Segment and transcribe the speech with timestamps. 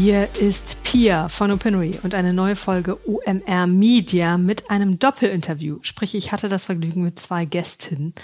[0.00, 5.80] Hier ist Pia von Opinory und eine neue Folge OMR Media mit einem Doppelinterview.
[5.82, 8.14] Sprich, ich hatte das Vergnügen mit zwei Gästinnen,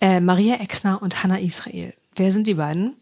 [0.00, 1.92] äh, Maria Exner und Hanna Israel.
[2.14, 2.96] Wer sind die beiden?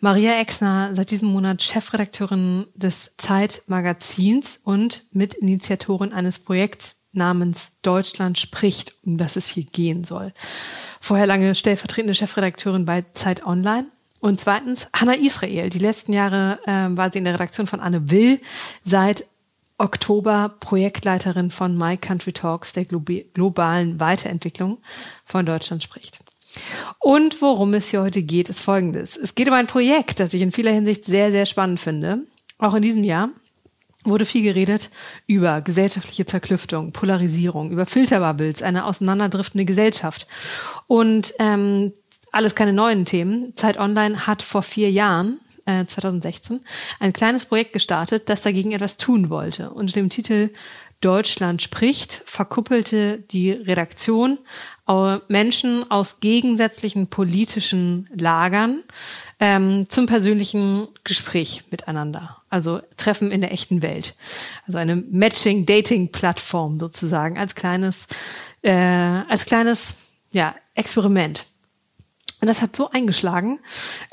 [0.00, 8.94] Maria Exner, seit diesem Monat Chefredakteurin des Zeit-Magazins und Mitinitiatorin eines Projekts namens Deutschland spricht,
[9.06, 10.34] um das es hier gehen soll.
[11.00, 13.86] Vorher lange stellvertretende Chefredakteurin bei Zeit Online
[14.24, 15.68] und zweitens Hanna Israel.
[15.68, 18.40] Die letzten Jahre äh, war sie in der Redaktion von Anne Will,
[18.82, 19.26] seit
[19.76, 24.78] Oktober Projektleiterin von My Country Talks, der globalen Weiterentwicklung
[25.26, 26.20] von Deutschland spricht.
[27.00, 29.18] Und worum es hier heute geht, ist folgendes.
[29.18, 32.20] Es geht um ein Projekt, das ich in vieler Hinsicht sehr, sehr spannend finde.
[32.56, 33.28] Auch in diesem Jahr
[34.04, 34.90] wurde viel geredet
[35.26, 40.26] über gesellschaftliche Zerklüftung, Polarisierung, über Filterbubbles, eine auseinanderdriftende Gesellschaft.
[40.86, 41.92] Und ähm,
[42.34, 43.54] alles keine neuen Themen.
[43.56, 46.60] Zeit Online hat vor vier Jahren, äh, 2016,
[47.00, 49.70] ein kleines Projekt gestartet, das dagegen etwas tun wollte.
[49.70, 50.50] Unter dem Titel
[51.00, 54.38] Deutschland spricht verkuppelte die Redaktion
[55.28, 58.82] Menschen aus gegensätzlichen politischen Lagern
[59.40, 62.42] ähm, zum persönlichen Gespräch miteinander.
[62.48, 64.14] Also Treffen in der echten Welt.
[64.66, 68.06] Also eine Matching-Dating-Plattform sozusagen als kleines,
[68.62, 69.94] äh, als kleines
[70.32, 71.46] ja, Experiment.
[72.44, 73.58] Und das hat so eingeschlagen,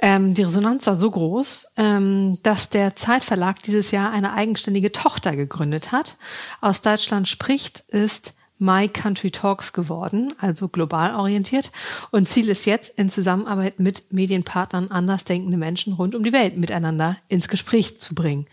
[0.02, 5.36] ähm, die Resonanz war so groß, ähm, dass der Zeitverlag dieses Jahr eine eigenständige Tochter
[5.36, 6.16] gegründet hat.
[6.62, 11.72] Aus Deutschland spricht, ist My Country Talks geworden, also global orientiert.
[12.12, 17.18] Und Ziel ist jetzt, in Zusammenarbeit mit Medienpartnern andersdenkende Menschen rund um die Welt miteinander
[17.28, 18.46] ins Gespräch zu bringen.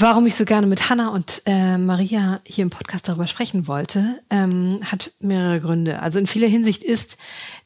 [0.00, 4.20] Warum ich so gerne mit Hanna und äh, Maria hier im Podcast darüber sprechen wollte,
[4.30, 6.00] ähm, hat mehrere Gründe.
[6.00, 7.16] Also in vieler Hinsicht ist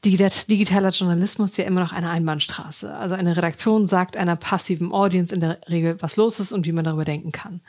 [0.03, 2.97] digitaler Journalismus ja immer noch eine Einbahnstraße.
[2.97, 6.73] Also eine Redaktion sagt einer passiven Audience in der Regel, was los ist und wie
[6.73, 7.61] man darüber denken kann.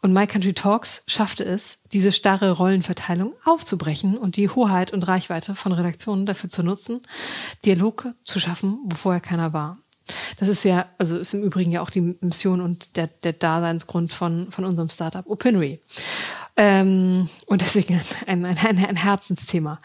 [0.00, 5.56] Und My Country Talks schaffte es, diese starre Rollenverteilung aufzubrechen und die Hoheit und Reichweite
[5.56, 7.00] von Redaktionen dafür zu nutzen,
[7.64, 9.78] Dialoge zu schaffen, wo vorher keiner war.
[10.38, 14.12] Das ist ja, also ist im Übrigen ja auch die Mission und der, der Daseinsgrund
[14.12, 15.80] von, von unserem Startup Opinory.
[16.56, 19.80] Ähm, und deswegen ein, ein, ein, ein Herzensthema.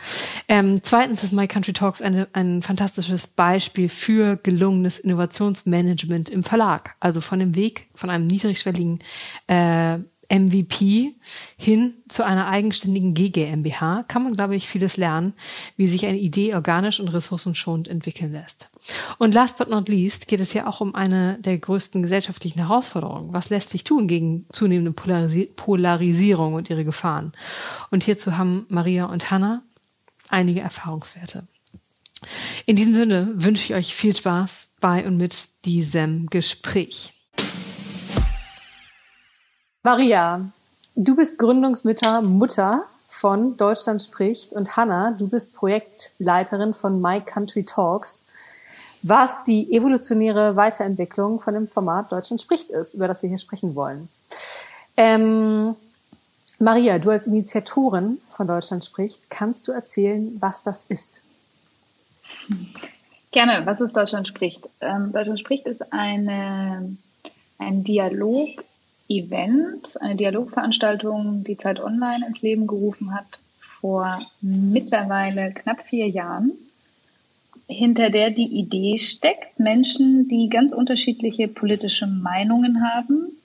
[0.48, 6.96] Ähm, zweitens ist My Country Talks eine, ein fantastisches Beispiel für gelungenes Innovationsmanagement im Verlag.
[7.00, 9.00] Also von dem Weg von einem niedrigschwelligen
[9.48, 9.98] äh,
[10.32, 11.16] MVP
[11.58, 15.34] hin zu einer eigenständigen GGMBH kann man, glaube ich, vieles lernen,
[15.76, 18.70] wie sich eine Idee organisch und ressourcenschonend entwickeln lässt.
[19.18, 23.34] Und last but not least geht es ja auch um eine der größten gesellschaftlichen Herausforderungen.
[23.34, 27.34] Was lässt sich tun gegen zunehmende Polarisi Polarisierung und ihre Gefahren?
[27.92, 29.62] Und hierzu haben Maria und Hannah
[30.30, 31.48] einige Erfahrungswerte.
[32.66, 35.36] In diesem Sinne wünsche ich euch viel Spaß bei und mit
[35.66, 37.14] diesem Gespräch.
[39.84, 40.52] Maria,
[40.96, 47.64] du bist Gründungsmutter Mutter von Deutschland spricht und Hanna, du bist Projektleiterin von My Country
[47.64, 48.28] Talks,
[49.02, 53.76] was die evolutionäre Weiterentwicklung von dem Format Deutschland spricht ist, über das wir hier sprechen
[53.76, 54.10] wollen.
[54.98, 55.76] Ähm,
[56.60, 61.22] Maria, du als Initiatorin von Deutschland spricht, kannst du erzählen, was das ist?
[63.32, 63.66] Gerne.
[63.66, 64.68] Was ist Deutschland spricht?
[64.82, 66.98] Ähm, Deutschland spricht ist eine,
[67.60, 68.50] ein Dialog
[69.08, 73.40] Event, eine Dialogveranstaltung, die Zeit Online ins Leben gerufen hat
[73.80, 76.52] vor mittlerweile knapp vier Jahren,
[77.70, 83.38] hinter der die Idee steckt, Menschen, die ganz unterschiedliche politische Meinungen haben,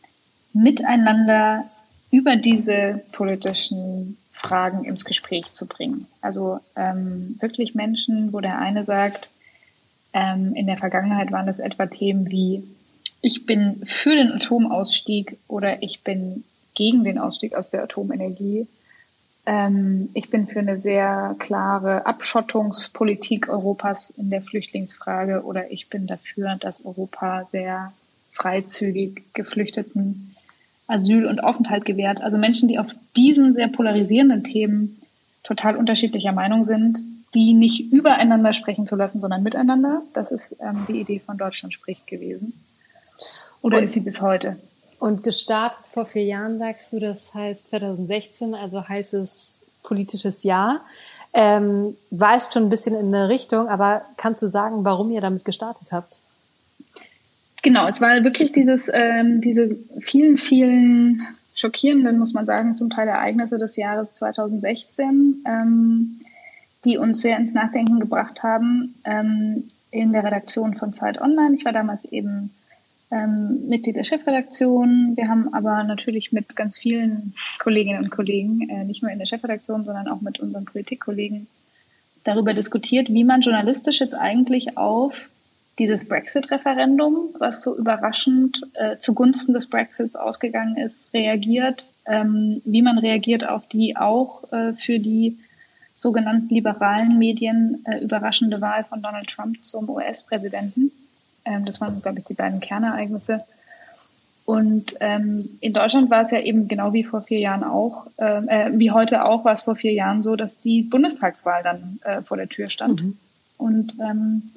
[0.55, 1.65] miteinander
[2.11, 6.07] über diese politischen Fragen ins Gespräch zu bringen.
[6.23, 9.29] Also ähm, wirklich Menschen, wo der eine sagt,
[10.15, 12.65] ähm, in der Vergangenheit waren das etwa Themen wie
[13.21, 18.67] ich bin für den Atomausstieg oder ich bin gegen den Ausstieg aus der Atomenergie.
[19.47, 26.07] Ähm, ich bin für eine sehr klare Abschottungspolitik Europas in der Flüchtlingsfrage oder ich bin
[26.07, 27.93] dafür, dass Europa sehr
[28.33, 30.35] freizügig Geflüchteten
[30.87, 32.23] Asyl und Aufenthalt gewährt.
[32.23, 35.01] Also Menschen, die auf diesen sehr polarisierenden Themen
[35.43, 36.99] total unterschiedlicher Meinung sind,
[37.35, 40.03] die nicht übereinander sprechen zu lassen, sondern miteinander.
[40.13, 42.55] Das ist ähm, die Idee von Deutschland spricht gewesen.
[43.61, 44.57] Oder und, ist sie bis heute?
[45.05, 50.81] Und gestartet vor vier Jahren, sagst du, das heißt 2016, also heißt es politisches Jahr.
[51.35, 55.45] Ähm, weißt schon ein bisschen in eine Richtung, aber kannst du sagen, warum ihr damit
[55.45, 56.17] gestartet habt?
[57.63, 61.21] Genau, es war wirklich dieses, ähm, diese vielen, vielen
[61.55, 66.21] schockierenden, muss man sagen, zum Teil Ereignisse des Jahres 2016, ähm,
[66.87, 71.57] die uns sehr ins Nachdenken gebracht haben ähm, in der Redaktion von Zeit Online.
[71.57, 72.55] Ich war damals eben
[73.11, 75.17] ähm, Mitglied der Chefredaktion.
[75.17, 79.27] Wir haben aber natürlich mit ganz vielen Kolleginnen und Kollegen, äh, nicht nur in der
[79.27, 81.47] Chefredaktion, sondern auch mit unseren Politikkollegen
[82.25, 85.29] darüber diskutiert, wie man journalistisch jetzt eigentlich auf
[85.79, 92.99] dieses Brexit-Referendum, was so überraschend äh, zugunsten des Brexits ausgegangen ist, reagiert, ähm, wie man
[92.99, 95.39] reagiert auf die auch äh, für die
[95.95, 100.93] sogenannten liberalen Medien äh, überraschende Wahl von Donald Trump zum US-Präsidenten.
[101.45, 103.45] Ähm, das waren, glaube ich, die beiden Kernereignisse.
[104.47, 108.49] Und ähm, in Deutschland war es ja eben genau wie vor vier Jahren auch, ähm,
[108.49, 112.21] äh, wie heute auch, war es vor vier Jahren so, dass die Bundestagswahl dann äh,
[112.21, 113.03] vor der Tür stand.
[113.03, 113.17] Mhm.
[113.57, 114.51] Und ähm,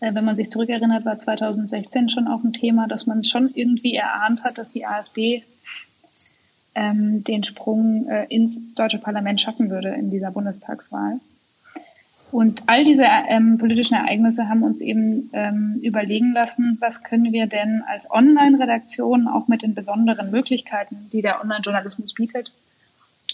[0.00, 3.94] äh, wenn man sich zurückerinnert, war 2016 schon auch ein Thema, dass man schon irgendwie
[3.94, 5.44] erahnt hat, dass die AfD
[6.74, 11.20] ähm, den Sprung äh, ins deutsche Parlament schaffen würde in dieser Bundestagswahl.
[12.30, 17.46] Und all diese ähm, politischen Ereignisse haben uns eben ähm, überlegen lassen, was können wir
[17.46, 22.52] denn als Online-Redaktion auch mit den besonderen Möglichkeiten, die der Online-Journalismus bietet,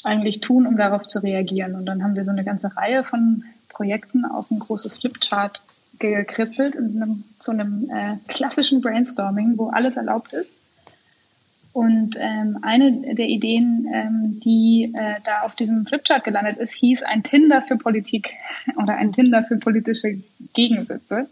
[0.05, 1.75] eigentlich tun, um darauf zu reagieren.
[1.77, 5.63] Und dann haben wir so eine ganze Reihe von Projekten auf ein großes Flipchart
[5.99, 10.61] gekritzelt, in einem, zu einem äh, klassischen Brainstorming, wo alles erlaubt ist
[11.73, 17.03] und ähm, eine der Ideen, ähm, die äh, da auf diesem Flipchart gelandet ist, hieß
[17.03, 18.33] ein Tinder für Politik
[18.77, 20.21] oder ein Tinder für politische
[20.53, 21.29] Gegensätze.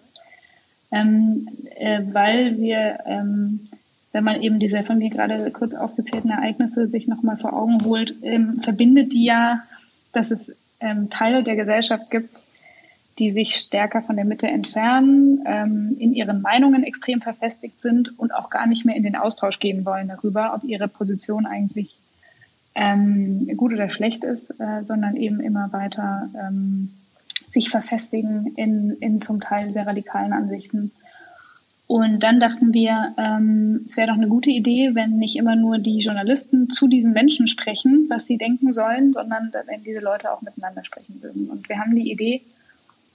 [0.90, 3.69] Ähm, äh, weil wir, ähm,
[4.12, 8.14] wenn man eben diese von mir gerade kurz aufgezählten Ereignisse sich nochmal vor Augen holt,
[8.23, 9.64] ähm, verbindet die ja,
[10.12, 12.31] dass es ähm, Teile der Gesellschaft gibt,
[13.19, 18.32] die sich stärker von der Mitte entfernen, ähm, in ihren Meinungen extrem verfestigt sind und
[18.32, 21.99] auch gar nicht mehr in den Austausch gehen wollen darüber, ob ihre Position eigentlich
[22.75, 26.91] ähm, gut oder schlecht ist, äh, sondern eben immer weiter ähm,
[27.49, 30.93] sich verfestigen in, in zum Teil sehr radikalen Ansichten.
[31.88, 35.79] Und dann dachten wir, ähm, es wäre doch eine gute Idee, wenn nicht immer nur
[35.79, 40.43] die Journalisten zu diesen Menschen sprechen, was sie denken sollen, sondern wenn diese Leute auch
[40.43, 41.49] miteinander sprechen würden.
[41.49, 42.43] Und wir haben die Idee,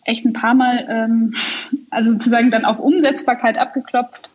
[0.06, 1.34] echt ein paar Mal, ähm,
[1.90, 4.30] also sozusagen dann auch Umsetzbarkeit abgeklopft,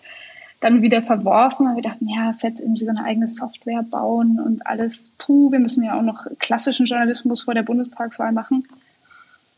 [0.61, 4.67] dann wieder verworfen, weil wir dachten, ja, jetzt irgendwie so eine eigene Software bauen und
[4.67, 8.67] alles, puh, wir müssen ja auch noch klassischen Journalismus vor der Bundestagswahl machen.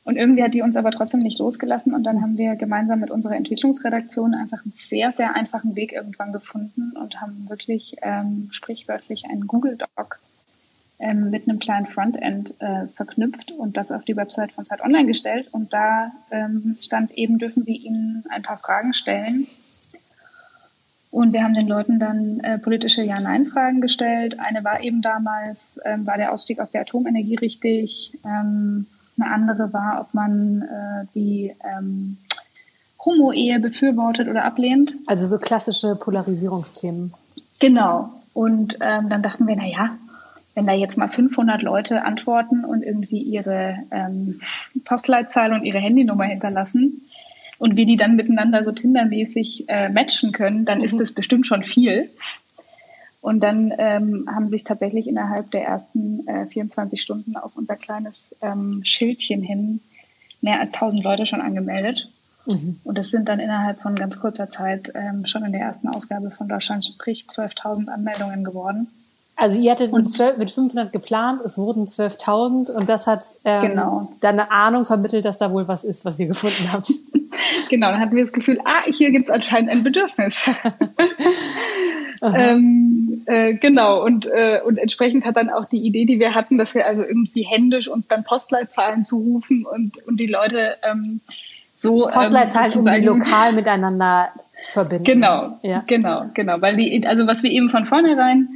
[0.05, 3.11] Und irgendwie hat die uns aber trotzdem nicht losgelassen und dann haben wir gemeinsam mit
[3.11, 9.27] unserer Entwicklungsredaktion einfach einen sehr, sehr einfachen Weg irgendwann gefunden und haben wirklich ähm, sprichwörtlich
[9.31, 10.19] einen Google Doc
[11.01, 15.07] ähm, mit einem kleinen Frontend äh, verknüpft und das auf die Website von Zeit Online
[15.07, 15.49] gestellt.
[15.53, 19.47] Und da ähm, stand eben, dürfen wir ihnen ein paar Fragen stellen.
[21.11, 24.39] Und wir haben den Leuten dann äh, politische Ja-Nein-Fragen gestellt.
[24.39, 28.17] Eine war eben damals, ähm, war der Ausstieg aus der Atomenergie richtig?
[28.25, 28.87] Ähm,
[29.19, 32.19] eine andere war, ob man äh, die ähm,
[33.05, 34.95] Homo-Ehe befürwortet oder ablehnt.
[35.07, 37.13] Also so klassische Polarisierungsthemen.
[37.59, 38.11] Genau.
[38.33, 39.91] Und ähm, dann dachten wir, na ja,
[40.61, 44.39] wenn da jetzt mal 500 Leute antworten und irgendwie ihre ähm,
[44.85, 47.09] Postleitzahl und ihre Handynummer hinterlassen
[47.57, 50.85] und wir die dann miteinander so Tindermäßig äh, matchen können, dann mhm.
[50.85, 52.11] ist das bestimmt schon viel.
[53.23, 58.37] Und dann ähm, haben sich tatsächlich innerhalb der ersten äh, 24 Stunden auf unser kleines
[58.43, 59.81] ähm, Schildchen hin
[60.43, 62.11] mehr als 1000 Leute schon angemeldet.
[62.45, 62.81] Mhm.
[62.85, 66.31] Und das sind dann innerhalb von ganz kurzer Zeit ähm, schon in der ersten Ausgabe
[66.31, 68.89] von Deutschland sprich 12.000 Anmeldungen geworden.
[69.41, 73.69] Also ihr hattet mit, 12, mit 500 geplant, es wurden 12.000 und das hat ähm,
[73.71, 74.13] genau.
[74.21, 76.93] dann eine Ahnung vermittelt, dass da wohl was ist, was ihr gefunden habt.
[77.71, 80.51] genau, dann hatten wir das Gefühl, ah, hier gibt es anscheinend ein Bedürfnis.
[82.23, 86.59] ähm, äh, genau, und, äh, und entsprechend hat dann auch die Idee, die wir hatten,
[86.59, 91.23] dass wir also irgendwie händisch uns dann Postleitzahlen zurufen und, und die Leute ähm,
[91.75, 94.29] so Postleitzahlen, ähm, um die lokal miteinander
[94.59, 95.05] zu verbinden.
[95.05, 95.83] Genau, ja.
[95.87, 98.51] genau, genau, weil die, also was wir eben von vornherein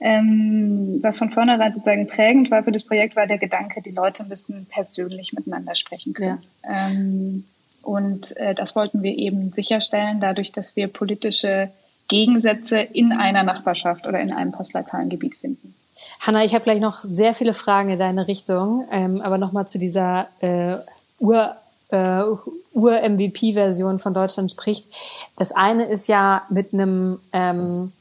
[0.00, 4.66] was von vornherein sozusagen prägend war für das Projekt, war der Gedanke, die Leute müssen
[4.66, 6.42] persönlich miteinander sprechen können.
[6.64, 6.88] Ja.
[6.88, 7.44] Ähm,
[7.82, 11.70] und äh, das wollten wir eben sicherstellen, dadurch, dass wir politische
[12.08, 15.74] Gegensätze in einer Nachbarschaft oder in einem Postleitzahlengebiet finden.
[16.20, 19.78] Hanna, ich habe gleich noch sehr viele Fragen in deine Richtung, ähm, aber nochmal zu
[19.78, 20.76] dieser äh,
[21.18, 21.56] Ur
[21.90, 22.22] äh,
[22.72, 24.86] Ur-MVP-Version von Deutschland spricht.
[25.36, 27.92] Das eine ist ja mit einem ähm,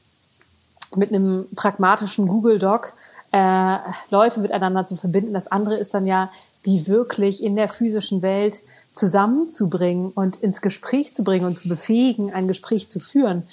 [0.96, 2.94] mit einem pragmatischen Google Doc
[3.32, 3.78] äh,
[4.10, 5.34] Leute miteinander zu verbinden.
[5.34, 6.32] Das andere ist dann ja,
[6.66, 12.34] die wirklich in der physischen Welt zusammenzubringen und ins Gespräch zu bringen und zu befähigen,
[12.34, 13.44] ein Gespräch zu führen.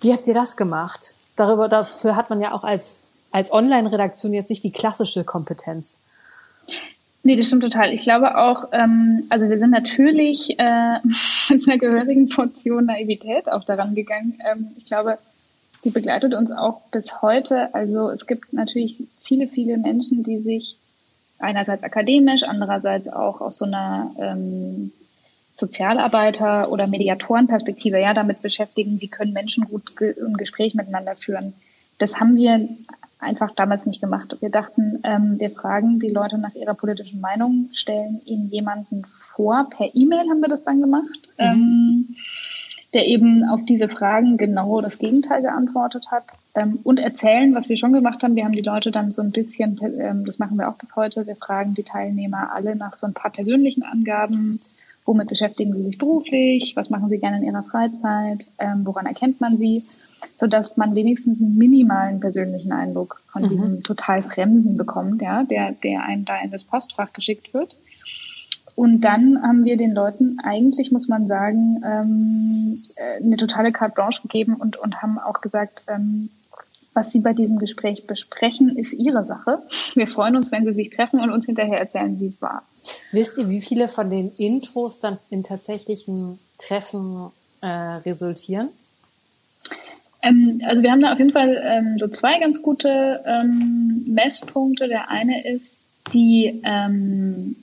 [0.00, 1.00] Wie habt ihr das gemacht?
[1.36, 6.00] Darüber, dafür hat man ja auch als, als Online-Redaktion jetzt nicht die klassische Kompetenz.
[7.22, 7.92] Nee, das stimmt total.
[7.92, 10.98] Ich glaube auch, ähm, also wir sind natürlich äh,
[11.50, 14.38] mit einer gehörigen Portion Naivität auch daran gegangen.
[14.50, 15.18] Ähm, ich glaube,
[15.84, 17.74] die begleitet uns auch bis heute.
[17.74, 20.76] Also es gibt natürlich viele, viele Menschen, die sich
[21.38, 24.92] einerseits akademisch, andererseits auch aus so einer ähm,
[25.54, 31.54] Sozialarbeiter- oder Mediatorenperspektive ja damit beschäftigen, wie können Menschen gut ge ein Gespräch miteinander führen.
[31.98, 32.68] Das haben wir
[33.18, 34.36] einfach damals nicht gemacht.
[34.40, 39.68] Wir dachten, ähm, wir fragen die Leute nach ihrer politischen Meinung, stellen ihnen jemanden vor.
[39.70, 41.44] Per E-Mail haben wir das dann gemacht, mhm.
[41.44, 42.16] ähm,
[42.94, 47.76] der eben auf diese Fragen genau das Gegenteil geantwortet hat ähm, und erzählen, was wir
[47.76, 48.34] schon gemacht haben.
[48.34, 51.26] Wir haben die Leute dann so ein bisschen, ähm, das machen wir auch bis heute,
[51.26, 54.60] wir fragen die Teilnehmer alle nach so ein paar persönlichen Angaben.
[55.04, 56.76] Womit beschäftigen sie sich beruflich?
[56.76, 58.46] Was machen sie gerne in ihrer Freizeit?
[58.58, 59.84] Ähm, woran erkennt man sie?
[60.38, 63.48] sodass man wenigstens einen minimalen persönlichen Eindruck von mhm.
[63.48, 67.76] diesem total Fremden bekommt, ja, der, der einem da in das Postfach geschickt wird.
[68.78, 73.96] Und dann haben wir den Leuten eigentlich, muss man sagen, ähm, äh, eine totale Carte
[73.96, 76.30] Blanche gegeben und, und haben auch gesagt, ähm,
[76.94, 79.64] was Sie bei diesem Gespräch besprechen, ist Ihre Sache.
[79.94, 82.62] Wir freuen uns, wenn Sie sich treffen und uns hinterher erzählen, wie es war.
[83.10, 88.68] Wisst ihr, wie viele von den Intros dann in tatsächlichen Treffen äh, resultieren?
[90.22, 94.86] Ähm, also wir haben da auf jeden Fall ähm, so zwei ganz gute ähm, Messpunkte.
[94.86, 97.56] Der eine ist, die ähm,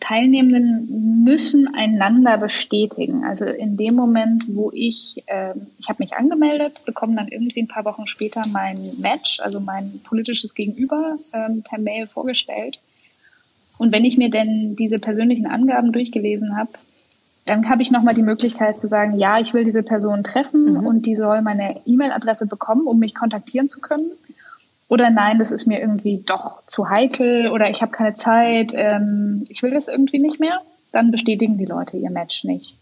[0.00, 3.24] Teilnehmenden müssen einander bestätigen.
[3.24, 7.68] Also in dem Moment, wo ich, äh, ich habe mich angemeldet, bekomme dann irgendwie ein
[7.68, 12.78] paar Wochen später mein Match, also mein politisches Gegenüber ähm, per Mail vorgestellt.
[13.78, 16.72] Und wenn ich mir denn diese persönlichen Angaben durchgelesen habe,
[17.46, 20.86] dann habe ich nochmal die Möglichkeit zu sagen, ja, ich will diese Person treffen mhm.
[20.86, 24.10] und die soll meine E-Mail-Adresse bekommen, um mich kontaktieren zu können.
[24.88, 29.46] Oder nein, das ist mir irgendwie doch zu heikel oder ich habe keine Zeit, ähm,
[29.48, 30.60] ich will das irgendwie nicht mehr.
[30.92, 32.76] Dann bestätigen die Leute ihr Match nicht.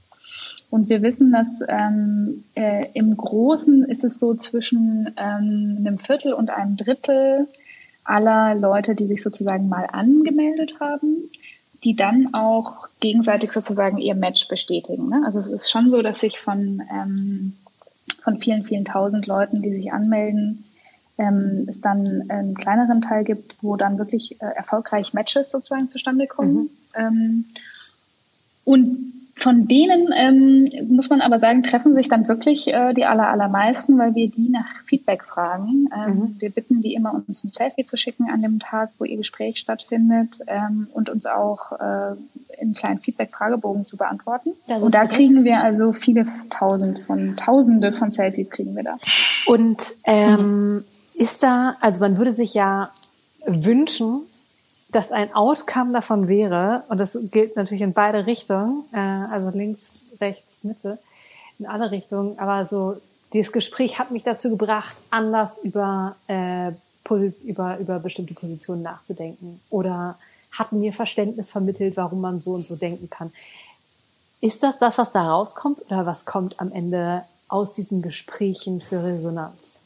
[0.68, 6.32] Und wir wissen, dass ähm, äh, im Großen ist es so zwischen ähm, einem Viertel
[6.32, 7.47] und einem Drittel
[8.04, 11.30] aller Leute, die sich sozusagen mal angemeldet haben,
[11.85, 15.09] die dann auch gegenseitig sozusagen ihr Match bestätigen.
[15.09, 15.23] Ne?
[15.25, 17.52] Also es ist schon so, dass sich von, ähm,
[18.23, 20.64] von vielen, vielen tausend Leuten, die sich anmelden,
[21.19, 26.26] ähm, es dann einen kleineren Teil gibt, wo dann wirklich äh, erfolgreich Matches sozusagen zustande
[26.26, 26.54] kommen.
[26.54, 26.71] Mhm.
[26.95, 27.45] Ähm,
[28.64, 33.28] und von denen ähm, muss man aber sagen, treffen sich dann wirklich äh, die aller,
[33.28, 35.88] allermeisten, weil wir die nach Feedback fragen.
[35.95, 36.37] Ähm, mhm.
[36.38, 39.59] Wir bitten die immer, uns ein Selfie zu schicken an dem Tag, wo ihr Gespräch
[39.59, 42.14] stattfindet ähm, und uns auch äh,
[42.61, 44.50] in kleinen Feedback-Fragebogen zu beantworten.
[44.66, 48.99] Und da kriegen wir also viele tausend von, tausende von Selfies kriegen wir da.
[49.47, 50.85] Und ähm, mhm.
[51.23, 52.91] Ist da, also man würde sich ja
[53.47, 54.26] wünschen,
[54.91, 59.93] dass ein Outcome davon wäre, und das gilt natürlich in beide Richtungen, äh, also links,
[60.21, 60.99] rechts, Mitte,
[61.61, 62.97] in alle Richtungen, aber so,
[63.33, 66.73] dieses Gespräch hat mich dazu gebracht, anders über, äh,
[67.45, 70.19] über, über bestimmte Positionen nachzudenken oder
[70.50, 73.33] hat mir Verständnis vermittelt, warum man so und so denken kann.
[74.41, 79.05] Ist das das, was da rauskommt oder was kommt am Ende aus diesen Gesprächen für
[79.05, 79.79] Resonanz?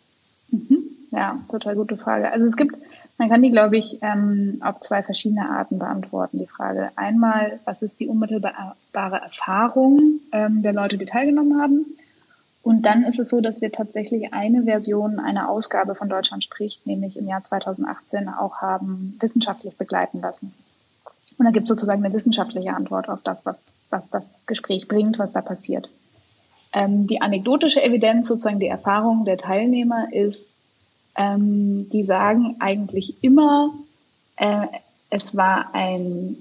[0.50, 0.85] Mhm.
[1.16, 2.30] Ja, total gute Frage.
[2.30, 2.76] Also es gibt
[3.18, 6.90] man kann die, glaube ich, ähm, auf zwei verschiedene Arten beantworten, die Frage.
[6.96, 11.86] Einmal, was ist die unmittelbare Erfahrung ähm, der Leute, die teilgenommen haben?
[12.62, 16.86] Und dann ist es so, dass wir tatsächlich eine Version, eine Ausgabe von Deutschland spricht,
[16.86, 20.52] nämlich im Jahr 2018 auch haben wissenschaftlich begleiten lassen.
[21.38, 25.18] Und da gibt es sozusagen eine wissenschaftliche Antwort auf das, was, was das Gespräch bringt,
[25.18, 25.88] was da passiert.
[26.72, 30.55] Ähm, die anekdotische Evidenz, sozusagen die Erfahrung der Teilnehmer ist,
[31.16, 33.72] ähm, die sagen eigentlich immer,
[34.36, 34.66] äh,
[35.10, 36.36] es war ein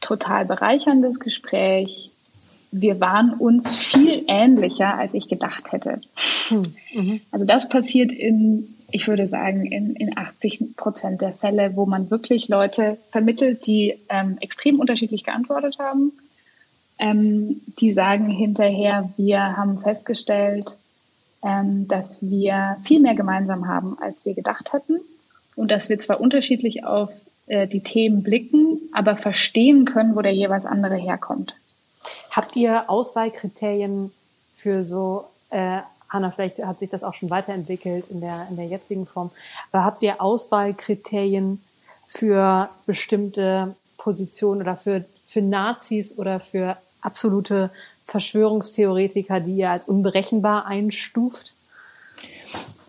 [0.00, 2.10] total bereicherndes Gespräch.
[2.70, 6.00] Wir waren uns viel ähnlicher, als ich gedacht hätte.
[6.48, 6.62] Hm,
[6.94, 7.20] mhm.
[7.30, 12.10] Also das passiert in, ich würde sagen, in, in 80 Prozent der Fälle, wo man
[12.10, 16.12] wirklich Leute vermittelt, die ähm, extrem unterschiedlich geantwortet haben.
[16.98, 20.76] Ähm, die sagen hinterher, wir haben festgestellt,
[21.42, 25.00] ähm, dass wir viel mehr gemeinsam haben, als wir gedacht hatten
[25.56, 27.10] und dass wir zwar unterschiedlich auf
[27.46, 31.54] äh, die Themen blicken, aber verstehen können, wo der jeweils andere herkommt.
[32.30, 34.12] Habt ihr Auswahlkriterien
[34.54, 38.66] für so, äh, Hanna, vielleicht hat sich das auch schon weiterentwickelt in der, in der
[38.66, 39.30] jetzigen Form,
[39.72, 41.62] aber habt ihr Auswahlkriterien
[42.06, 47.70] für bestimmte Positionen oder für, für Nazis oder für absolute
[48.08, 51.54] Verschwörungstheoretiker, die ihr als unberechenbar einstuft?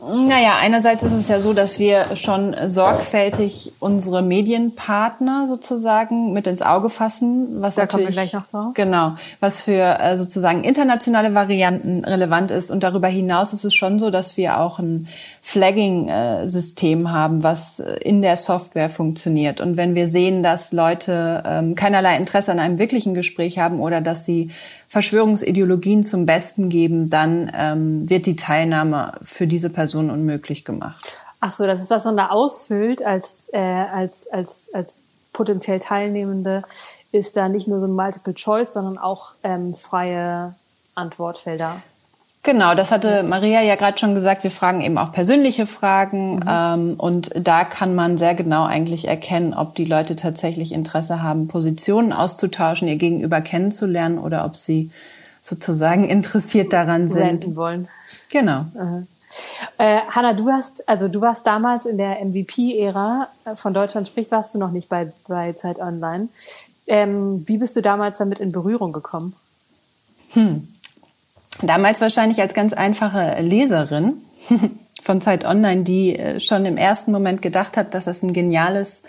[0.01, 6.61] Naja, einerseits ist es ja so, dass wir schon sorgfältig unsere Medienpartner sozusagen mit ins
[6.61, 8.73] Auge fassen, was da natürlich kommen wir gleich noch drauf.
[8.75, 13.99] genau, was für äh, sozusagen internationale Varianten relevant ist und darüber hinaus ist es schon
[13.99, 15.09] so, dass wir auch ein
[15.41, 22.15] Flagging-System haben, was in der Software funktioniert und wenn wir sehen, dass Leute ähm, keinerlei
[22.15, 24.51] Interesse an einem wirklichen Gespräch haben oder dass sie
[24.89, 31.13] Verschwörungsideologien zum Besten geben, dann ähm, wird die Teilnahme für diese Person unmöglich gemacht.
[31.39, 36.63] Ach so, das ist, was man da ausfüllt als, äh, als, als, als potenziell Teilnehmende,
[37.11, 40.55] ist da nicht nur so ein Multiple Choice, sondern auch ähm, freie
[40.95, 41.81] Antwortfelder.
[42.49, 44.43] Genau, das hatte Maria ja gerade schon gesagt.
[44.43, 46.45] Wir fragen eben auch persönliche Fragen mhm.
[46.49, 51.47] ähm, und da kann man sehr genau eigentlich erkennen, ob die Leute tatsächlich Interesse haben,
[51.47, 54.89] Positionen auszutauschen, ihr Gegenüber kennenzulernen oder ob sie
[55.41, 57.19] sozusagen interessiert daran sind.
[57.43, 57.87] Senden wollen.
[58.31, 58.61] Genau.
[58.73, 59.05] Mhm.
[59.77, 63.27] Äh, Hanna, du hast, also du warst damals in der MVP-Ära
[63.57, 66.29] von Deutschland spricht, warst du noch nicht bei, bei Zeit Online.
[66.87, 69.35] Ähm, wie bist du damals damit in Berührung gekommen?
[70.31, 70.67] Hm.
[71.61, 74.21] Damals wahrscheinlich als ganz einfache Leserin
[75.03, 79.03] von Zeit Online, die äh, schon im ersten Moment gedacht hat, dass das ein geniales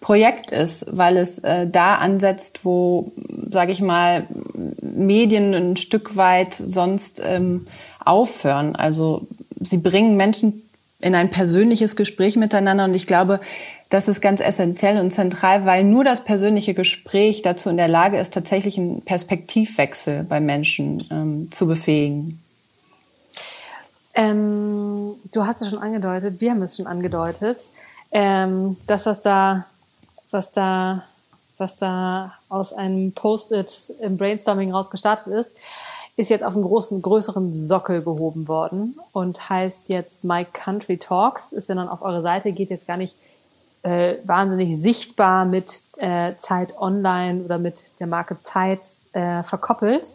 [0.00, 3.12] Projekt ist, weil es äh, da ansetzt, wo,
[3.50, 4.26] sage ich mal,
[4.80, 7.66] Medien ein Stück weit sonst ähm,
[8.04, 8.76] aufhören.
[8.76, 9.26] Also
[9.60, 10.62] sie bringen Menschen
[11.00, 13.40] in ein persönliches Gespräch miteinander und ich glaube,
[13.90, 18.18] das ist ganz essentiell und zentral, weil nur das persönliche Gespräch dazu in der Lage
[18.18, 22.40] ist, tatsächlich einen Perspektivwechsel bei Menschen ähm, zu befähigen.
[24.14, 27.68] Ähm, du hast es schon angedeutet, wir haben es schon angedeutet.
[28.12, 29.66] Ähm, das, was da,
[30.30, 31.02] was da,
[31.58, 35.56] was da aus einem Post-it im Brainstorming raus gestartet ist,
[36.16, 41.52] ist jetzt auf einen großen, größeren Sockel gehoben worden und heißt jetzt My Country Talks.
[41.52, 43.16] Ist, wenn man auf eure Seite geht, jetzt gar nicht
[43.82, 48.80] äh, wahnsinnig sichtbar mit äh, Zeit Online oder mit der Marke Zeit
[49.12, 50.12] äh, verkoppelt.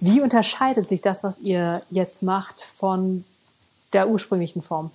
[0.00, 3.24] Wie unterscheidet sich das, was ihr jetzt macht, von
[3.92, 4.90] der ursprünglichen Form?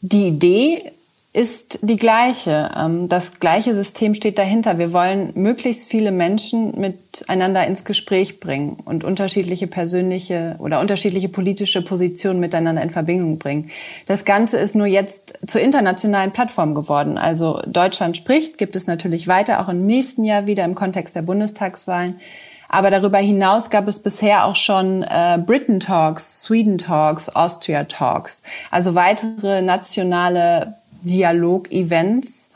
[0.00, 0.92] Die Idee
[1.34, 2.70] ist die gleiche.
[2.76, 4.78] Ähm, das gleiche System steht dahinter.
[4.78, 11.80] Wir wollen möglichst viele Menschen miteinander ins Gespräch bringen und unterschiedliche persönliche oder unterschiedliche politische
[11.80, 13.70] Positionen miteinander in Verbindung bringen.
[14.06, 17.16] Das Ganze ist nur jetzt zur internationalen Plattform geworden.
[17.16, 21.22] Also Deutschland spricht, gibt es natürlich weiter, auch im nächsten Jahr wieder im Kontext der
[21.22, 22.20] Bundestagswahlen.
[22.68, 28.42] Aber darüber hinaus gab es bisher auch schon äh, Britain Talks, Sweden Talks, Austria Talks,
[28.70, 32.50] also weitere nationale Dialog-Events.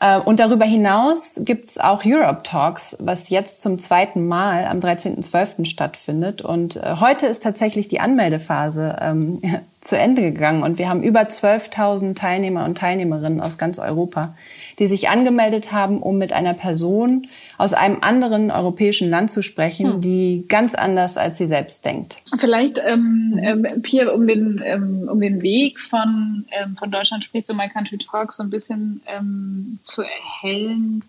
[0.00, 5.64] Äh, und darüber hinaus gibt's auch Europe Talks, was jetzt zum zweiten Mal am 13.12.
[5.64, 6.42] stattfindet.
[6.42, 9.40] Und äh, heute ist tatsächlich die Anmeldephase ähm,
[9.80, 14.34] zu Ende gegangen und wir haben über 12.000 Teilnehmer und Teilnehmerinnen aus ganz Europa,
[14.78, 19.94] die sich angemeldet haben, um mit einer Person aus einem anderen europäischen Land zu sprechen,
[19.94, 20.00] hm.
[20.00, 22.18] die ganz anders als sie selbst denkt.
[22.38, 27.46] Vielleicht, ähm, ähm, Pierre, um den, ähm, um den Weg von, ähm, von Deutschland spricht
[27.46, 31.02] zu My Country Talks so ein bisschen ähm, zu erhellen,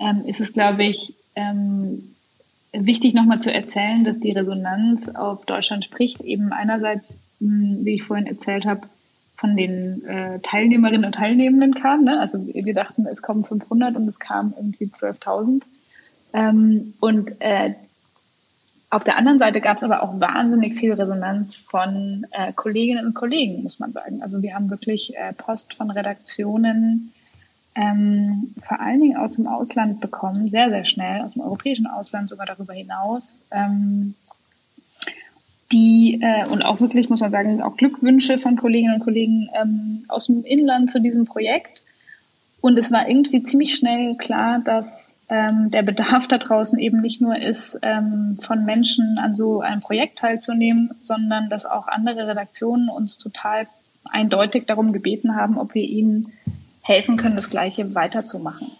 [0.00, 2.14] ähm, ist es, glaube ich, ähm,
[2.72, 8.02] wichtig nochmal zu erzählen, dass die Resonanz auf Deutschland spricht eben einerseits, mh, wie ich
[8.02, 8.88] vorhin erzählt habe,
[9.44, 12.04] von den äh, Teilnehmerinnen und Teilnehmenden kam.
[12.04, 12.18] Ne?
[12.18, 15.64] Also wir dachten, es kommen 500 und es kamen irgendwie 12.000.
[16.32, 17.74] Ähm, und äh,
[18.88, 23.12] auf der anderen Seite gab es aber auch wahnsinnig viel Resonanz von äh, Kolleginnen und
[23.12, 24.22] Kollegen, muss man sagen.
[24.22, 27.12] Also wir haben wirklich äh, Post von Redaktionen,
[27.74, 32.30] ähm, vor allen Dingen aus dem Ausland bekommen, sehr, sehr schnell, aus dem europäischen Ausland
[32.30, 34.14] sogar darüber hinaus, ähm,
[35.74, 40.04] die äh, und auch wirklich, muss man sagen, auch Glückwünsche von Kolleginnen und Kollegen ähm,
[40.08, 41.82] aus dem Inland zu diesem Projekt.
[42.60, 47.20] Und es war irgendwie ziemlich schnell klar, dass ähm, der Bedarf da draußen eben nicht
[47.20, 52.88] nur ist, ähm, von Menschen an so einem Projekt teilzunehmen, sondern dass auch andere Redaktionen
[52.88, 53.66] uns total
[54.04, 56.32] eindeutig darum gebeten haben, ob wir ihnen
[56.82, 58.70] helfen können, das Gleiche weiterzumachen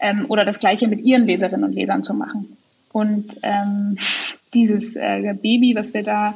[0.00, 2.56] ähm, oder das Gleiche mit ihren Leserinnen und Lesern zu machen.
[2.94, 3.98] Und ähm,
[4.54, 6.32] dieses äh, Baby, was wir da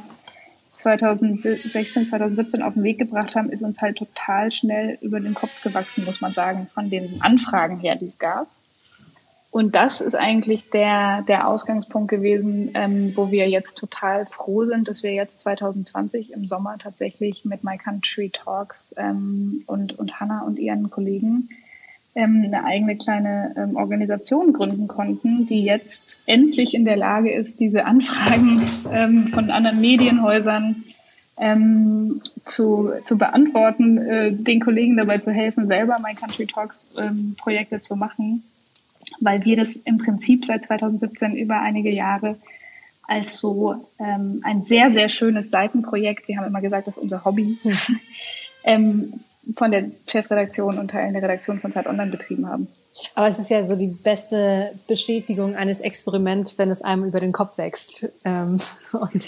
[0.73, 5.63] 2016, 2017 auf den Weg gebracht haben, ist uns halt total schnell über den Kopf
[5.63, 8.47] gewachsen, muss man sagen, von den Anfragen her, die es gab.
[9.51, 14.89] Und das ist eigentlich der, der Ausgangspunkt gewesen, ähm, wo wir jetzt total froh sind,
[14.89, 20.41] dass wir jetzt 2020 im Sommer tatsächlich mit My Country Talks ähm, und, und Hannah
[20.41, 21.47] und ihren Kollegen
[22.15, 27.59] ähm, eine eigene kleine ähm, Organisation gründen konnten, die jetzt endlich in der Lage ist,
[27.59, 30.83] diese Anfragen ähm, von anderen Medienhäusern
[31.37, 37.35] ähm, zu, zu beantworten, äh, den Kollegen dabei zu helfen, selber My Country Talks ähm,
[37.37, 38.43] Projekte zu machen,
[39.21, 42.37] weil wir das im Prinzip seit 2017 über einige Jahre
[43.09, 47.25] als so ähm, ein sehr, sehr schönes Seitenprojekt, wir haben immer gesagt, das ist unser
[47.25, 47.73] Hobby, mhm.
[48.63, 49.13] ähm,
[49.55, 52.67] von der Chefredaktion und Teilen der Redaktion von Zeit Online betrieben haben.
[53.15, 57.31] Aber es ist ja so die beste Bestätigung eines Experiments, wenn es einem über den
[57.31, 58.07] Kopf wächst.
[58.25, 58.57] Ähm,
[58.91, 59.27] und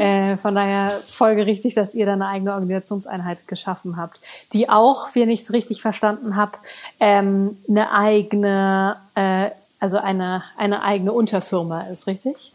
[0.00, 4.20] äh, von daher folgerichtig, dass ihr da eine eigene Organisationseinheit geschaffen habt,
[4.52, 6.58] die auch, wenn ich es richtig verstanden habe,
[7.00, 12.52] ähm, eine eigene, äh, also eine, eine eigene Unterfirma ist, richtig?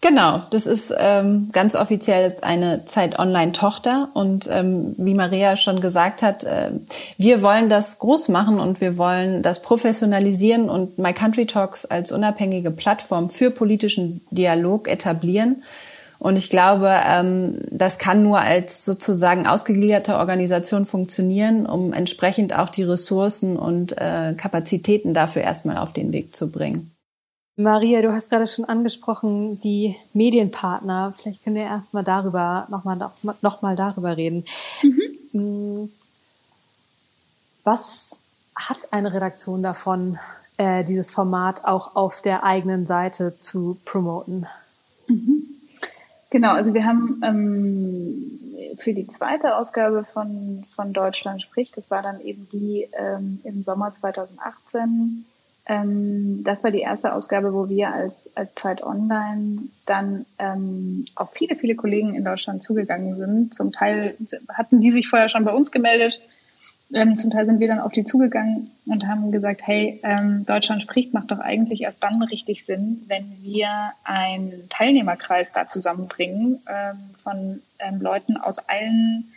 [0.00, 5.80] Genau, das ist ähm, ganz offiziell ist eine Zeit Online-Tochter und ähm, wie Maria schon
[5.80, 6.70] gesagt hat, äh,
[7.18, 12.12] wir wollen das groß machen und wir wollen das professionalisieren und My Country Talks als
[12.12, 15.62] unabhängige Plattform für politischen Dialog etablieren.
[16.20, 22.68] Und ich glaube, ähm, das kann nur als sozusagen ausgegliederte Organisation funktionieren, um entsprechend auch
[22.68, 26.92] die Ressourcen und äh, Kapazitäten dafür erstmal auf den Weg zu bringen.
[27.56, 31.14] Maria, du hast gerade schon angesprochen, die Medienpartner.
[31.16, 33.10] Vielleicht können wir erstmal darüber nochmal
[33.42, 34.44] noch mal darüber reden.
[35.32, 35.92] Mhm.
[37.62, 38.20] Was
[38.56, 40.18] hat eine Redaktion davon,
[40.56, 44.46] äh, dieses Format auch auf der eigenen Seite zu promoten?
[45.06, 45.44] Mhm.
[46.30, 52.02] Genau, also wir haben ähm, für die zweite Ausgabe von, von Deutschland spricht, das war
[52.02, 55.24] dann eben die ähm, im Sommer 2018
[55.70, 61.32] ähm, das war die erste Ausgabe, wo wir als, als Zeit Online dann ähm, auf
[61.32, 63.54] viele, viele Kollegen in Deutschland zugegangen sind.
[63.54, 64.16] Zum Teil
[64.52, 66.20] hatten die sich vorher schon bei uns gemeldet.
[66.92, 70.82] Ähm, zum Teil sind wir dann auf die zugegangen und haben gesagt, hey, ähm, Deutschland
[70.82, 76.98] spricht, macht doch eigentlich erst dann richtig Sinn, wenn wir einen Teilnehmerkreis da zusammenbringen ähm,
[77.22, 79.30] von ähm, Leuten aus allen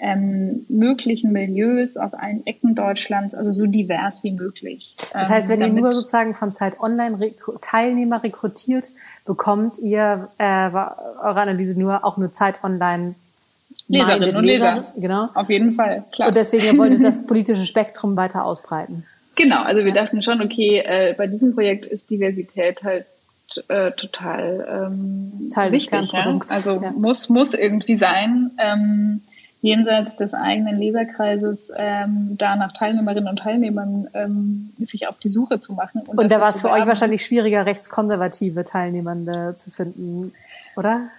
[0.00, 4.96] ähm, möglichen Milieus aus allen Ecken Deutschlands, also so divers wie möglich.
[5.12, 8.90] Das heißt, wenn ähm, ihr nur sozusagen von Zeit Online Teilnehmer rekrutiert,
[9.26, 13.14] bekommt ihr äh, eure Analyse nur auch nur Zeit Online
[13.88, 14.74] Leserinnen und Leser.
[14.74, 14.92] Leser.
[14.96, 15.28] Genau.
[15.34, 16.28] Auf jeden Fall, klar.
[16.28, 19.04] Und deswegen wollt ihr das politische Spektrum weiter ausbreiten.
[19.36, 23.06] Genau, also wir dachten schon, okay, äh, bei diesem Projekt ist Diversität halt
[23.68, 26.12] äh, total ähm, Teil wichtig.
[26.12, 26.38] Ja?
[26.48, 26.92] Also ja.
[26.92, 28.50] muss muss irgendwie sein.
[28.58, 29.22] Ähm,
[29.62, 35.60] jenseits des eigenen Leserkreises ähm, da nach Teilnehmerinnen und Teilnehmern ähm, sich auf die Suche
[35.60, 36.02] zu machen.
[36.06, 40.32] Und, und da war es für euch wahrscheinlich schwieriger, rechtskonservative Teilnehmende zu finden,
[40.76, 41.10] oder?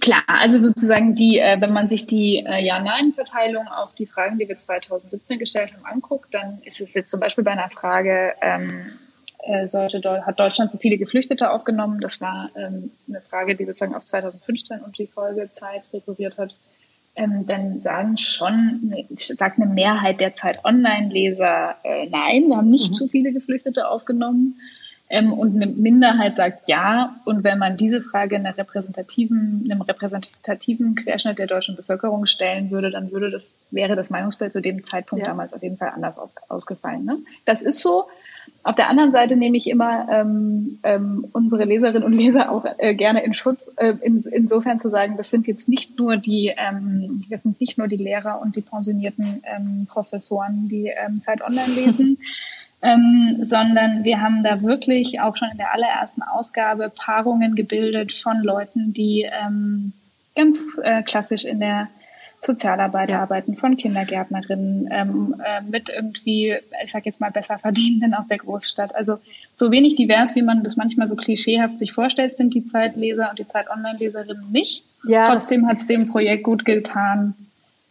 [0.00, 4.46] Klar, also sozusagen die, äh, wenn man sich die äh, Ja-Nein-Verteilung auf die Fragen, die
[4.46, 8.92] wir 2017 gestellt haben, anguckt, dann ist es jetzt zum Beispiel bei einer Frage, ähm,
[9.44, 12.00] äh, sollte, hat Deutschland zu viele Geflüchtete aufgenommen?
[12.00, 16.56] Das war ähm, eine Frage, die sozusagen auf 2015 und die Folgezeit rekurriert hat
[17.16, 22.90] ähm, dann sagen schon, sagt eine Mehrheit der Zeit Online-Leser äh, nein, wir haben nicht
[22.90, 22.94] mhm.
[22.94, 24.60] zu viele Geflüchtete aufgenommen.
[25.08, 27.16] Ähm, und eine Minderheit sagt ja.
[27.24, 32.90] Und wenn man diese Frage einer repräsentativen, einem repräsentativen Querschnitt der deutschen Bevölkerung stellen würde,
[32.90, 35.30] dann würde das, wäre das Meinungsbild zu dem Zeitpunkt ja.
[35.30, 37.04] damals auf jeden Fall anders auf, ausgefallen.
[37.04, 37.18] Ne?
[37.44, 38.04] Das ist so.
[38.66, 42.96] Auf der anderen Seite nehme ich immer ähm, ähm, unsere Leserinnen und Leser auch äh,
[42.96, 47.22] gerne in Schutz, äh, in, insofern zu sagen, das sind jetzt nicht nur die, ähm,
[47.30, 51.74] das sind nicht nur die Lehrer und die pensionierten ähm, Professoren, die ähm, Zeit Online
[51.76, 52.18] lesen,
[52.82, 58.42] ähm, sondern wir haben da wirklich auch schon in der allerersten Ausgabe Paarungen gebildet von
[58.42, 59.92] Leuten, die ähm,
[60.34, 61.86] ganz äh, klassisch in der
[62.46, 63.20] Sozialarbeit ja.
[63.20, 68.38] arbeiten, von Kindergärtnerinnen, ähm, äh, mit irgendwie, ich sag jetzt mal, besser verdienenden aus der
[68.38, 68.94] Großstadt.
[68.94, 69.18] Also
[69.56, 73.38] so wenig divers, wie man das manchmal so klischeehaft sich vorstellt, sind die Zeitleser und
[73.38, 74.84] die Zeit-Online-Leserinnen nicht.
[75.06, 77.34] Ja, Trotzdem hat es dem Projekt gut getan,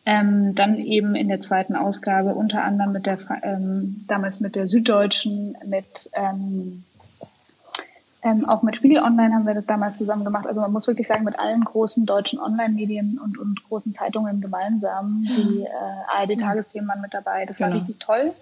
[0.06, 4.68] ähm, dann eben in der zweiten Ausgabe unter anderem mit der ähm, damals mit der
[4.68, 6.84] Süddeutschen, mit ähm,
[8.26, 10.48] ähm, auch mit Spiegel Online haben wir das damals zusammen gemacht.
[10.48, 15.22] Also man muss wirklich sagen, mit allen großen deutschen Online-Medien und, und großen Zeitungen gemeinsam.
[15.24, 15.68] Die äh,
[16.18, 17.46] ARD-Tagesthemen waren mit dabei.
[17.46, 17.82] Das war genau.
[17.82, 18.34] richtig toll.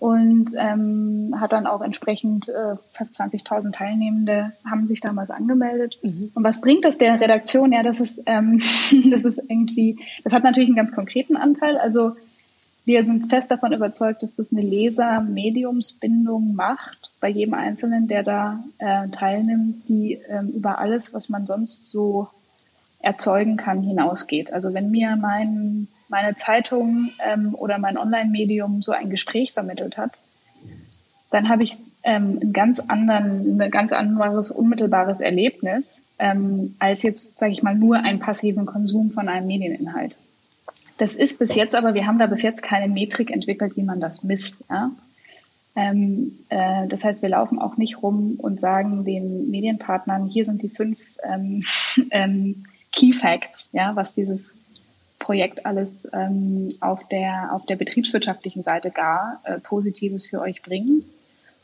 [0.00, 5.96] Und ähm, hat dann auch entsprechend äh, fast 20.000 Teilnehmende haben sich damals angemeldet.
[6.02, 6.32] Mhm.
[6.34, 7.72] Und was bringt das der Redaktion?
[7.72, 8.60] Ja, das ist, ähm,
[9.10, 11.78] das ist irgendwie, das hat natürlich einen ganz konkreten Anteil.
[11.78, 12.16] Also
[12.84, 18.62] wir sind fest davon überzeugt, dass das eine Leser-Mediumsbindung macht bei jedem Einzelnen, der da
[18.76, 22.28] äh, teilnimmt, die ähm, über alles, was man sonst so
[22.98, 24.52] erzeugen kann, hinausgeht.
[24.52, 30.20] Also wenn mir mein, meine Zeitung ähm, oder mein Online-Medium so ein Gespräch vermittelt hat,
[31.30, 37.38] dann habe ich ähm, ein ganz anderen, ein ganz anderes unmittelbares Erlebnis ähm, als jetzt,
[37.38, 40.14] sage ich mal, nur einen passiven Konsum von einem Medieninhalt.
[40.98, 43.98] Das ist bis jetzt aber, wir haben da bis jetzt keine Metrik entwickelt, wie man
[43.98, 44.62] das misst.
[44.68, 44.90] Ja?
[45.76, 50.62] Ähm, äh, das heißt, wir laufen auch nicht rum und sagen den Medienpartnern, hier sind
[50.62, 51.64] die fünf ähm,
[52.10, 54.60] ähm, Key Facts, ja, was dieses
[55.18, 61.04] Projekt alles ähm, auf, der, auf der betriebswirtschaftlichen Seite gar äh, Positives für euch bringen,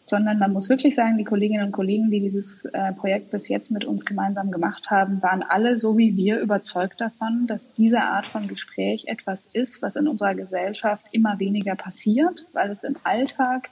[0.07, 3.70] sondern man muss wirklich sagen, die Kolleginnen und Kollegen, die dieses äh, Projekt bis jetzt
[3.70, 8.27] mit uns gemeinsam gemacht haben, waren alle so wie wir überzeugt davon, dass diese Art
[8.27, 13.68] von Gespräch etwas ist, was in unserer Gesellschaft immer weniger passiert, weil es im Alltag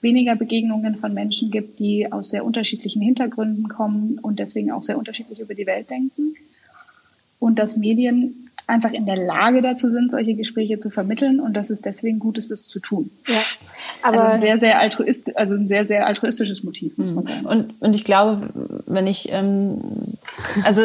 [0.00, 4.98] weniger Begegnungen von Menschen gibt, die aus sehr unterschiedlichen Hintergründen kommen und deswegen auch sehr
[4.98, 6.34] unterschiedlich über die Welt denken.
[7.38, 11.70] Und dass Medien einfach in der Lage dazu sind, solche Gespräche zu vermitteln und dass
[11.70, 13.10] es deswegen gut ist, es zu tun.
[13.26, 13.42] Ja,
[14.02, 17.46] aber also ein sehr, sehr altruist, also ein sehr, sehr altruistisches Motiv, muss man sagen.
[17.46, 18.48] Und, und ich glaube,
[18.86, 19.78] wenn ich, ähm,
[20.64, 20.82] also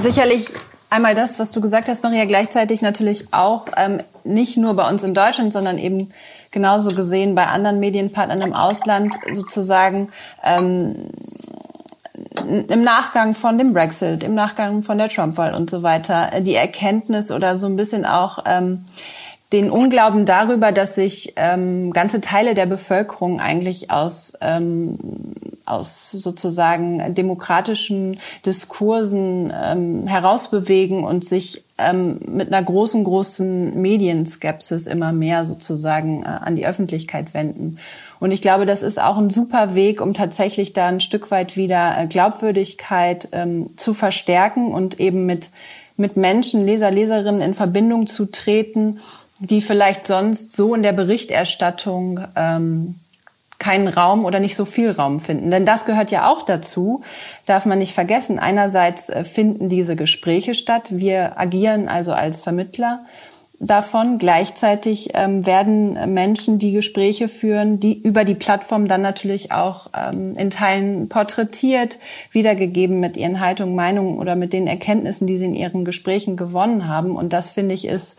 [0.00, 0.46] sicherlich
[0.90, 5.02] einmal das, was du gesagt hast, Maria, gleichzeitig natürlich auch ähm, nicht nur bei uns
[5.02, 6.10] in Deutschland, sondern eben
[6.50, 10.10] genauso gesehen bei anderen Medienpartnern im Ausland sozusagen
[10.44, 11.10] ähm,
[12.68, 17.30] im Nachgang von dem Brexit, im Nachgang von der Trump-Wahl und so weiter, die Erkenntnis
[17.30, 18.84] oder so ein bisschen auch ähm,
[19.52, 24.98] den Unglauben darüber, dass sich ähm, ganze Teile der Bevölkerung eigentlich aus, ähm,
[25.64, 35.12] aus sozusagen demokratischen Diskursen ähm, herausbewegen und sich ähm, mit einer großen, großen Medienskepsis immer
[35.12, 37.78] mehr sozusagen äh, an die Öffentlichkeit wenden.
[38.20, 41.56] Und ich glaube, das ist auch ein super Weg, um tatsächlich da ein Stück weit
[41.56, 45.50] wieder äh, Glaubwürdigkeit ähm, zu verstärken und eben mit,
[45.96, 49.00] mit Menschen, Leser, Leserinnen in Verbindung zu treten,
[49.40, 52.96] die vielleicht sonst so in der Berichterstattung ähm,
[53.58, 55.50] keinen Raum oder nicht so viel Raum finden.
[55.50, 57.00] Denn das gehört ja auch dazu,
[57.46, 58.38] darf man nicht vergessen.
[58.38, 60.86] Einerseits äh, finden diese Gespräche statt.
[60.90, 63.04] Wir agieren also als Vermittler
[63.58, 64.18] davon.
[64.18, 70.34] Gleichzeitig ähm, werden Menschen, die Gespräche führen, die über die Plattform dann natürlich auch ähm,
[70.36, 71.98] in Teilen porträtiert,
[72.30, 76.88] wiedergegeben mit ihren Haltungen, Meinungen oder mit den Erkenntnissen, die sie in ihren Gesprächen gewonnen
[76.88, 77.16] haben.
[77.16, 78.16] Und das finde ich ist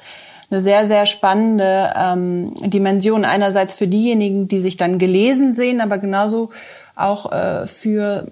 [0.50, 3.26] eine sehr, sehr spannende ähm, Dimension.
[3.26, 6.50] Einerseits für diejenigen, die sich dann gelesen sehen, aber genauso
[6.96, 8.28] auch äh, für,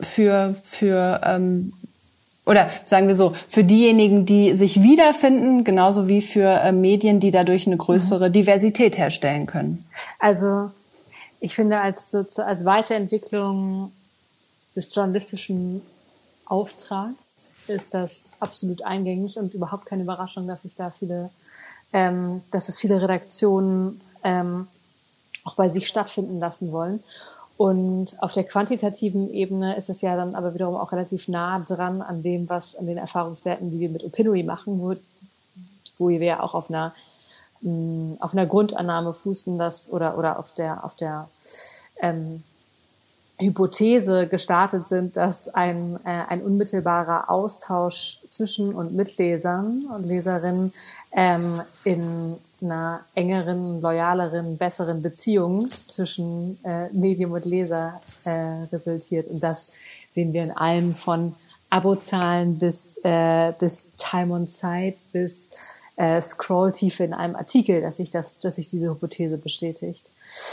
[0.00, 1.72] für, für ähm,
[2.46, 7.30] oder sagen wir so, für diejenigen, die sich wiederfinden, genauso wie für äh, Medien, die
[7.30, 8.32] dadurch eine größere mhm.
[8.32, 9.84] Diversität herstellen können.
[10.18, 10.70] Also
[11.38, 13.92] ich finde, als, so, als Weiterentwicklung
[14.74, 15.82] des journalistischen
[16.44, 21.30] Auftrags ist das absolut eingängig und überhaupt keine Überraschung, dass sich da viele
[21.92, 24.68] ähm, dass es viele Redaktionen ähm,
[25.44, 27.02] auch bei sich stattfinden lassen wollen.
[27.56, 32.00] Und auf der quantitativen Ebene ist es ja dann aber wiederum auch relativ nah dran
[32.00, 34.94] an dem, was, an den Erfahrungswerten, die wir mit Opinory machen, wo,
[35.98, 36.94] wo wir ja auch auf einer,
[37.60, 41.28] mh, mm, auf einer Grundannahme fußen, dass, oder, oder auf der, auf der,
[42.00, 42.42] ähm,
[43.40, 50.72] Hypothese gestartet sind, dass ein, äh, ein unmittelbarer Austausch zwischen und mit Lesern und Leserinnen
[51.12, 59.28] ähm, in einer engeren, loyaleren, besseren Beziehung zwischen äh, Medium und Leser äh, resultiert.
[59.28, 59.72] Und das
[60.14, 61.34] sehen wir in allem von
[61.70, 65.50] Abozahlen bis, äh, bis Time on Site bis
[65.96, 70.04] äh, Scrolltiefe in einem Artikel, dass sich das, dass sich diese Hypothese bestätigt.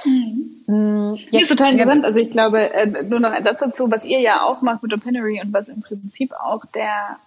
[0.05, 0.63] Mhm.
[0.67, 1.17] Mhm.
[1.31, 2.05] Ja, ist total interessant.
[2.05, 4.93] Also ich glaube, äh, nur noch ein Satz dazu, was ihr ja auch macht mit
[4.93, 7.17] Opinory und was im Prinzip auch der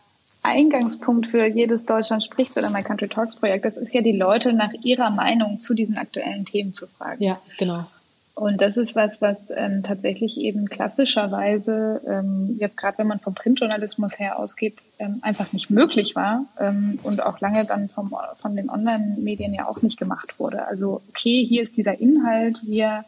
[0.43, 4.53] Eingangspunkt für jedes Deutschland spricht oder My Country Talks Projekt, das ist ja die Leute
[4.53, 7.23] nach ihrer Meinung zu diesen aktuellen Themen zu fragen.
[7.23, 7.87] Ja, genau.
[8.35, 13.35] Und das ist was, was ähm, tatsächlich eben klassischerweise, ähm, jetzt gerade wenn man vom
[13.35, 18.57] Printjournalismus her ausgeht, ähm, einfach nicht möglich war ähm, und auch lange dann vom, von
[18.57, 20.67] den Online-Medien ja auch nicht gemacht wurde.
[20.67, 23.05] Also okay, hier ist dieser Inhalt, wir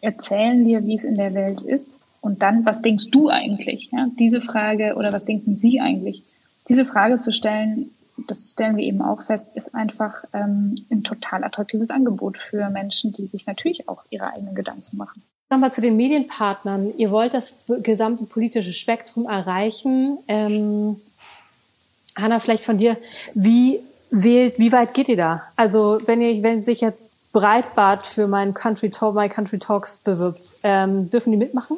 [0.00, 2.00] erzählen dir, wie es in der Welt ist.
[2.20, 3.90] Und dann, was denkst du eigentlich?
[3.92, 6.24] Ja, diese Frage oder was denken Sie eigentlich?
[6.68, 7.90] Diese Frage zu stellen,
[8.26, 13.12] das stellen wir eben auch fest, ist einfach ähm, ein total attraktives Angebot für Menschen,
[13.12, 15.22] die sich natürlich auch ihre eigenen Gedanken machen.
[15.50, 16.92] Nochmal zu den Medienpartnern.
[16.98, 20.18] Ihr wollt das gesamte politische Spektrum erreichen.
[20.28, 21.00] Ähm,
[22.16, 22.98] Hanna, vielleicht von dir.
[23.34, 25.44] Wie wählt, wie weit geht ihr da?
[25.56, 30.56] Also wenn ihr, wenn sich jetzt Breitbart für mein Country Talk, My Country Talks bewirbt,
[30.62, 31.76] ähm, dürfen die mitmachen?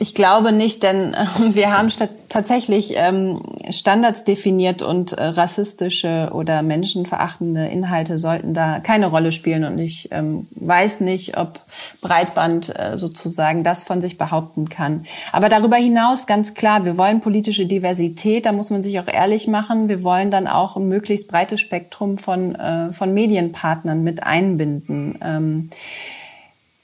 [0.00, 1.92] Ich glaube nicht, denn äh, wir haben
[2.30, 9.64] tatsächlich ähm, Standards definiert und äh, rassistische oder menschenverachtende Inhalte sollten da keine Rolle spielen.
[9.64, 11.60] Und ich ähm, weiß nicht, ob
[12.00, 15.04] Breitband äh, sozusagen das von sich behaupten kann.
[15.32, 19.48] Aber darüber hinaus ganz klar, wir wollen politische Diversität, da muss man sich auch ehrlich
[19.48, 19.90] machen.
[19.90, 25.18] Wir wollen dann auch ein möglichst breites Spektrum von, äh, von Medienpartnern mit einbinden.
[25.22, 25.70] Ähm,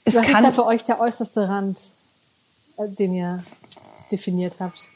[0.05, 1.96] es Was kann ist da für euch der äußerste Rand?
[2.77, 3.43] Den ihr
[4.11, 4.89] definiert habt?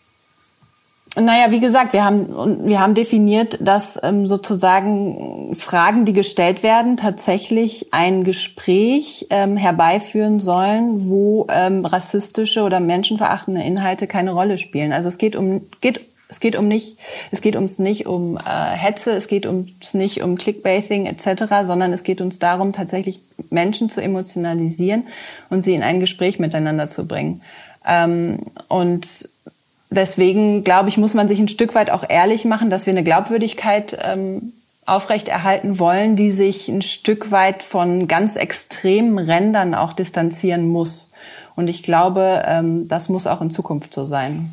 [1.17, 6.95] Naja, wie gesagt, wir haben, wir haben definiert, dass ähm, sozusagen Fragen, die gestellt werden,
[6.95, 14.93] tatsächlich ein Gespräch ähm, herbeiführen sollen, wo ähm, rassistische oder menschenverachtende Inhalte keine Rolle spielen.
[14.93, 16.95] Also es geht um, geht, es geht um nicht,
[17.31, 21.91] es geht uns nicht um äh, Hetze, es geht uns nicht um Clickbaiting etc., sondern
[21.91, 25.07] es geht uns darum, tatsächlich Menschen zu emotionalisieren
[25.49, 27.41] und sie in ein Gespräch miteinander zu bringen.
[27.85, 29.29] Ähm, und
[29.89, 33.03] deswegen, glaube ich, muss man sich ein Stück weit auch ehrlich machen, dass wir eine
[33.03, 34.53] Glaubwürdigkeit ähm,
[34.85, 41.11] aufrechterhalten wollen, die sich ein Stück weit von ganz extremen Rändern auch distanzieren muss.
[41.55, 44.49] Und ich glaube, ähm, das muss auch in Zukunft so sein.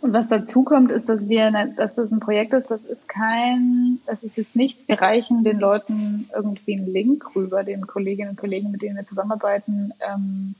[0.00, 3.98] Und was dazu kommt, ist, dass wir, dass das ein Projekt ist, das ist kein,
[4.06, 4.86] das ist jetzt nichts.
[4.86, 9.04] Wir reichen den Leuten irgendwie einen Link rüber, den Kolleginnen und Kollegen, mit denen wir
[9.04, 10.54] zusammenarbeiten, ähm,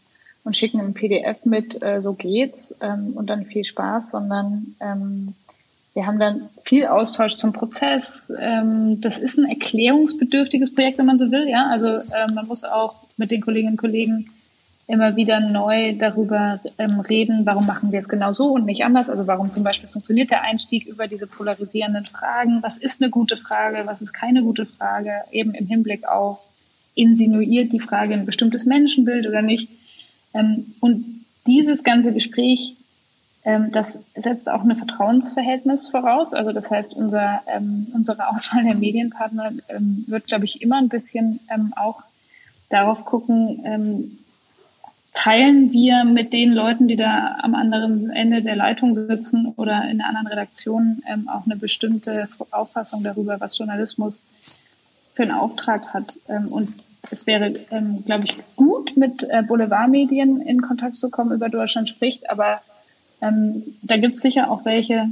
[0.48, 5.34] und schicken ein PDF mit, äh, so geht's ähm, und dann viel Spaß, sondern ähm,
[5.92, 8.32] wir haben dann viel Austausch zum Prozess.
[8.40, 11.46] Ähm, das ist ein erklärungsbedürftiges Projekt, wenn man so will.
[11.50, 14.30] Ja, also ähm, man muss auch mit den Kolleginnen und Kollegen
[14.86, 19.10] immer wieder neu darüber ähm, reden, warum machen wir es genau so und nicht anders.
[19.10, 22.62] Also warum zum Beispiel funktioniert der Einstieg über diese polarisierenden Fragen?
[22.62, 23.82] Was ist eine gute Frage?
[23.84, 25.12] Was ist keine gute Frage?
[25.30, 26.38] Eben im Hinblick auf
[26.94, 29.68] insinuiert die Frage ein bestimmtes Menschenbild oder nicht?
[30.38, 32.76] Ähm, und dieses ganze Gespräch,
[33.44, 36.34] ähm, das setzt auch ein Vertrauensverhältnis voraus.
[36.34, 40.88] Also das heißt, unser, ähm, unsere Auswahl der Medienpartner ähm, wird, glaube ich, immer ein
[40.88, 42.02] bisschen ähm, auch
[42.68, 44.18] darauf gucken, ähm,
[45.14, 50.00] teilen wir mit den Leuten, die da am anderen Ende der Leitung sitzen oder in
[50.00, 54.28] anderen Redaktion auch eine bestimmte Auffassung darüber, was Journalismus
[55.14, 56.18] für einen Auftrag hat.
[56.50, 56.72] und
[57.10, 61.88] es wäre, ähm, glaube ich, gut, mit äh, Boulevardmedien in Kontakt zu kommen, über Deutschland
[61.88, 62.60] spricht, aber
[63.20, 65.06] ähm, da gibt es sicher auch welche,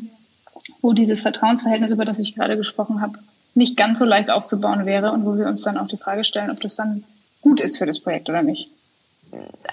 [0.80, 3.18] wo dieses Vertrauensverhältnis, über das ich gerade gesprochen habe,
[3.54, 6.50] nicht ganz so leicht aufzubauen wäre und wo wir uns dann auch die Frage stellen,
[6.50, 7.04] ob das dann
[7.40, 8.70] gut ist für das Projekt oder nicht.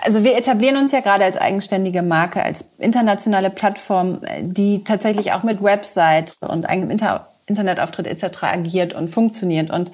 [0.04, 5.44] Also wir etablieren uns ja gerade als eigenständige Marke, als internationale Plattform, die tatsächlich auch
[5.44, 8.44] mit Website und eigenem Inter Internetauftritt etc.
[8.44, 9.70] agiert und funktioniert.
[9.70, 9.92] Und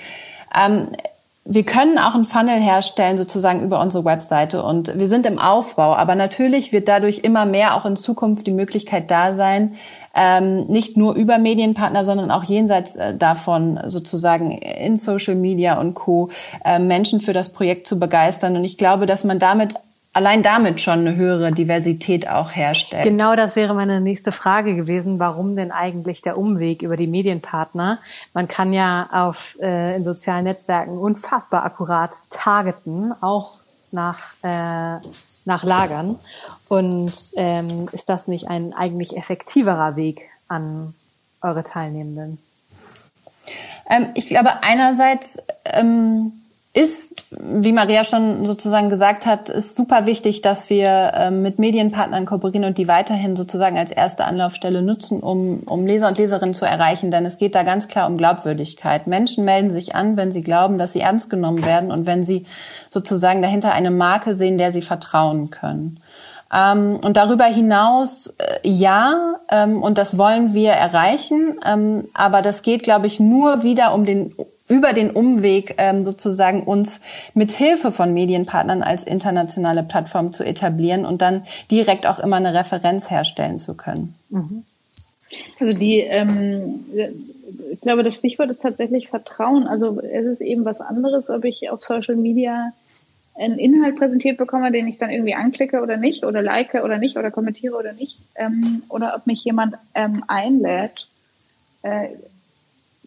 [0.55, 0.89] ähm,
[1.51, 4.61] wir können auch einen Funnel herstellen, sozusagen über unsere Webseite.
[4.61, 5.95] Und wir sind im Aufbau.
[5.95, 9.73] Aber natürlich wird dadurch immer mehr auch in Zukunft die Möglichkeit da sein,
[10.13, 15.95] ähm, nicht nur über Medienpartner, sondern auch jenseits äh, davon sozusagen in Social Media und
[15.95, 16.29] Co.
[16.63, 18.55] Äh, Menschen für das Projekt zu begeistern.
[18.55, 19.73] Und ich glaube, dass man damit
[20.13, 23.03] allein damit schon eine höhere Diversität auch herstellt.
[23.03, 25.19] Genau das wäre meine nächste Frage gewesen.
[25.19, 27.99] Warum denn eigentlich der Umweg über die Medienpartner?
[28.33, 33.59] Man kann ja auf, äh, in sozialen Netzwerken unfassbar akkurat targeten, auch
[33.91, 34.99] nach, äh,
[35.45, 36.17] nach Lagern.
[36.67, 40.95] Und ähm, ist das nicht ein eigentlich effektiverer Weg an
[41.41, 42.39] eure Teilnehmenden?
[43.89, 46.38] Ähm, ich glaube, einerseits ähm,
[46.71, 52.27] ist, wie Maria schon sozusagen gesagt hat, ist super wichtig, dass wir ähm, mit Medienpartnern
[52.27, 56.65] kooperieren und die weiterhin sozusagen als erste Anlaufstelle nutzen, um, um Leser und Leserinnen zu
[56.65, 57.09] erreichen.
[57.09, 59.07] Denn es geht da ganz klar um Glaubwürdigkeit.
[59.07, 62.45] Menschen melden sich an, wenn sie glauben, dass sie ernst genommen werden und wenn sie
[62.91, 65.99] sozusagen dahinter eine Marke sehen, der sie vertrauen können.
[66.53, 71.59] Ähm, und darüber hinaus, äh, ja, ähm, und das wollen wir erreichen.
[71.65, 74.35] Ähm, aber das geht, glaube ich, nur wieder um den
[74.69, 77.01] über den Umweg ähm, sozusagen uns
[77.33, 82.53] mit Hilfe von Medienpartnern als internationale Plattform zu etablieren und dann direkt auch immer eine
[82.53, 84.15] Referenz herstellen zu können.
[84.29, 84.63] Mhm.
[85.59, 86.85] Also die, ähm,
[87.71, 89.67] ich glaube, das Stichwort ist tatsächlich Vertrauen.
[89.67, 92.71] Also es ist eben was anderes, ob ich auf Social Media
[93.35, 97.17] einen Inhalt präsentiert bekomme, den ich dann irgendwie anklicke oder nicht, oder like oder nicht,
[97.17, 101.07] oder kommentiere oder nicht, ähm, oder ob mich jemand ähm, einlädt.
[101.81, 102.09] Äh,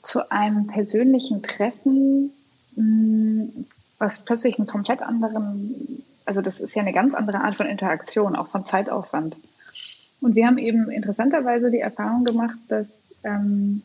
[0.02, 2.32] zu einem persönlichen Treffen,
[2.76, 3.64] mm,
[3.98, 8.36] was plötzlich einen komplett anderen, also das ist ja eine ganz andere Art von Interaktion,
[8.36, 9.36] auch von Zeitaufwand.
[10.20, 12.88] Und wir haben eben interessanterweise die Erfahrung gemacht, dass
[13.24, 13.82] ähm,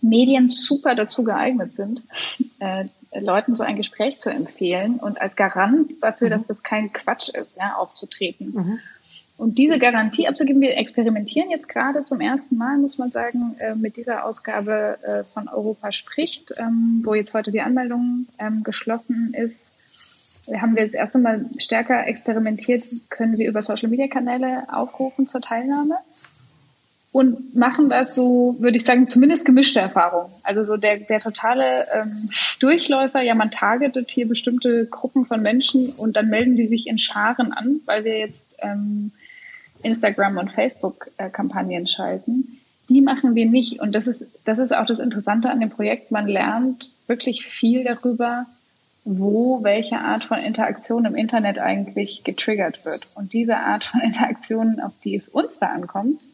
[0.00, 2.02] Medien super dazu geeignet sind,
[2.58, 2.86] äh,
[3.18, 6.32] Leuten so ein Gespräch zu empfehlen und als Garant dafür, mhm.
[6.32, 8.52] dass das kein Quatsch ist, ja, aufzutreten.
[8.52, 8.78] Mhm.
[9.38, 13.76] Und diese Garantie abzugeben, wir experimentieren jetzt gerade zum ersten Mal, muss man sagen, äh,
[13.76, 19.32] mit dieser Ausgabe äh, von Europa spricht, ähm, wo jetzt heute die Anmeldung ähm, geschlossen
[19.34, 19.76] ist.
[20.46, 25.94] Wir haben wir das erste Mal stärker experimentiert, können wir über Social-Media-Kanäle aufrufen zur Teilnahme
[27.12, 30.32] und machen das so, würde ich sagen, zumindest gemischte Erfahrungen.
[30.42, 32.28] Also so der, der totale ähm,
[32.58, 36.98] Durchläufer, ja, man targetet hier bestimmte Gruppen von Menschen und dann melden die sich in
[36.98, 39.12] Scharen an, weil wir jetzt ähm,
[39.82, 42.58] Instagram und Facebook-Kampagnen schalten.
[42.88, 43.80] Die machen wir nicht.
[43.80, 46.10] Und das ist, das ist auch das Interessante an dem Projekt.
[46.10, 48.46] Man lernt wirklich viel darüber,
[49.04, 53.08] wo welche Art von Interaktion im Internet eigentlich getriggert wird.
[53.14, 56.26] Und diese Art von Interaktionen, auf die es uns da ankommt,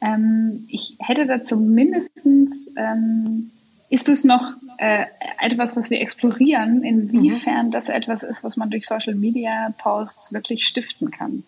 [0.00, 3.50] ähm, ich hätte da zumindestens ähm,
[3.90, 5.06] ist es noch äh,
[5.40, 7.70] etwas, was wir explorieren, inwiefern mhm.
[7.70, 11.42] das etwas ist, was man durch Social Media Posts wirklich stiften kann.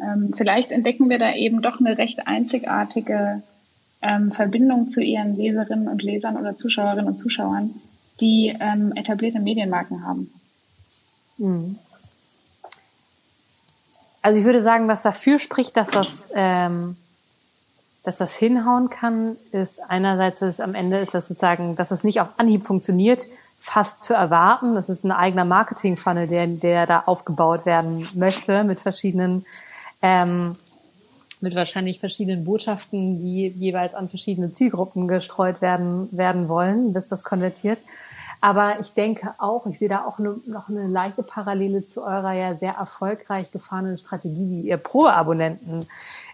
[0.00, 3.42] Ähm, vielleicht entdecken wir da eben doch eine recht einzigartige
[4.02, 7.74] ähm, Verbindung zu ihren Leserinnen und Lesern oder Zuschauerinnen und Zuschauern,
[8.20, 10.32] die ähm, etablierte Medienmarken haben.
[11.38, 11.78] Mhm.
[14.22, 16.96] Also ich würde sagen, was dafür spricht, dass das, ähm,
[18.04, 22.20] dass das hinhauen kann, ist einerseits, dass am Ende ist, dass sozusagen, dass es nicht
[22.20, 23.26] auf Anhieb funktioniert,
[23.58, 24.74] fast zu erwarten.
[24.74, 29.44] Das ist ein eigener Marketing-Funnel, der, der da aufgebaut werden möchte mit verschiedenen
[30.04, 30.56] ähm,
[31.40, 37.24] mit wahrscheinlich verschiedenen Botschaften, die jeweils an verschiedene Zielgruppen gestreut werden, werden wollen, bis das
[37.24, 37.80] konvertiert.
[38.40, 42.32] Aber ich denke auch, ich sehe da auch ne, noch eine leichte Parallele zu eurer
[42.32, 45.86] ja sehr erfolgreich gefahrenen Strategie, wie ihr Pro-Abonnenten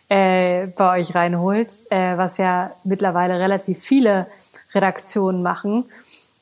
[0.09, 4.27] äh, bei euch reinholt, äh, was ja mittlerweile relativ viele
[4.75, 5.85] Redaktionen machen.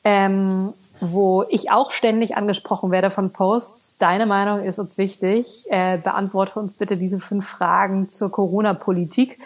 [0.03, 3.97] Ähm, wo ich auch ständig angesprochen werde von Posts.
[3.97, 5.65] Deine Meinung ist uns wichtig.
[5.69, 9.39] Äh, beantworte uns bitte diese fünf Fragen zur Corona-Politik.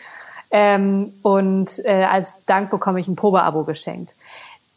[0.51, 4.13] Ähm, und äh, als Dank bekomme ich ein Probeabo geschenkt.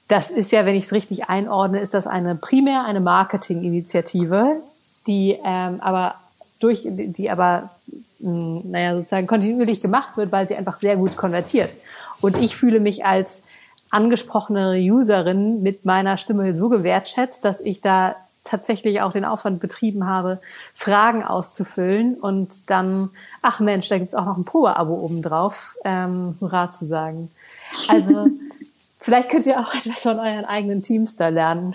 [0.08, 4.62] Das ist ja, wenn ich es richtig einordne, ist das eine primär eine Marketinginitiative,
[5.06, 6.14] die ähm, aber
[6.60, 7.70] durch, die aber
[8.20, 11.70] mh, hm, naja sozusagen kontinuierlich gemacht wird, weil sie einfach sehr gut konvertiert.
[12.20, 13.42] Und ich fühle mich als
[13.90, 18.16] angesprochene Userin mit meiner Stimme so gewertschätzt, dass ich da
[18.46, 20.40] tatsächlich auch den Aufwand betrieben habe,
[20.72, 23.10] Fragen auszufüllen und dann,
[23.42, 27.30] ach Mensch, da gibt's auch noch ein Probeabo obendrauf, ähm, Hurra zu sagen.
[27.88, 28.28] Also
[29.00, 31.74] vielleicht könnt ihr auch etwas von euren eigenen Teams da lernen.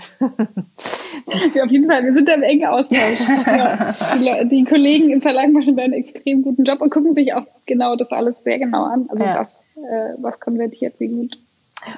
[1.53, 2.97] Ja, auf jeden Fall, wir sind da im engen Austausch.
[4.19, 7.45] die, die, Kollegen im Verlag machen da einen extrem guten Job und gucken sich auch
[7.65, 9.07] genau das alles sehr genau an.
[9.09, 9.39] Also ja.
[9.39, 11.37] was, äh, was konvertiert wie gut.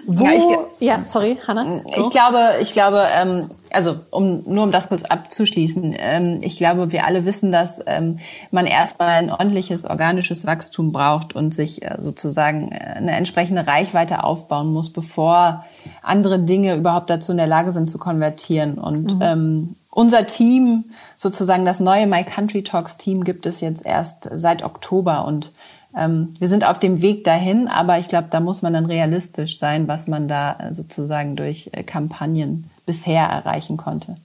[0.05, 0.43] Wo, ja, ich,
[0.79, 1.79] ja, sorry, Hanna.
[1.79, 2.01] So.
[2.01, 6.91] Ich glaube, ich glaube, ähm, also um nur um das kurz abzuschließen, ähm, ich glaube,
[6.91, 8.19] wir alle wissen, dass ähm,
[8.51, 14.23] man erstmal ein ordentliches organisches Wachstum braucht und sich äh, sozusagen äh, eine entsprechende Reichweite
[14.23, 15.65] aufbauen muss, bevor
[16.01, 18.77] andere Dinge überhaupt dazu in der Lage sind zu konvertieren.
[18.77, 19.21] Und mhm.
[19.21, 20.85] ähm, unser Team,
[21.17, 25.51] sozusagen das neue My Country Talks Team, gibt es jetzt erst seit Oktober und
[25.95, 29.59] ähm, wir sind auf dem Weg dahin, aber ich glaube, da muss man dann realistisch
[29.59, 34.15] sein, was man da äh, sozusagen durch äh, Kampagnen bisher erreichen konnte.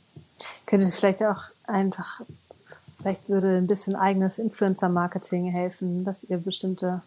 [0.66, 2.22] Könnte es vielleicht auch einfach,
[3.00, 7.02] vielleicht würde ein bisschen eigenes Influencer-Marketing helfen, dass ihr bestimmte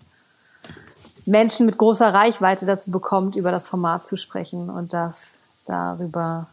[1.26, 5.14] Menschen mit großer Reichweite dazu bekommt, über das Format zu sprechen und da,
[5.66, 6.48] darüber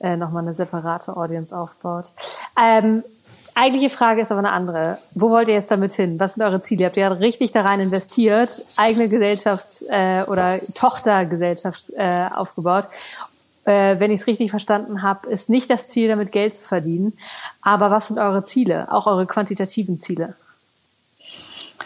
[0.00, 2.12] äh, nochmal eine separate Audience aufbaut.
[2.60, 3.02] Ähm,
[3.56, 4.98] eigentliche Frage ist aber eine andere.
[5.14, 6.20] Wo wollt ihr jetzt damit hin?
[6.20, 6.84] Was sind eure Ziele?
[6.86, 12.88] Habt ihr ja richtig da rein investiert, eigene Gesellschaft äh, oder Tochtergesellschaft äh, aufgebaut?
[13.64, 17.14] Äh, wenn ich es richtig verstanden habe, ist nicht das Ziel, damit Geld zu verdienen.
[17.62, 18.92] Aber was sind eure Ziele?
[18.92, 20.36] Auch eure quantitativen Ziele?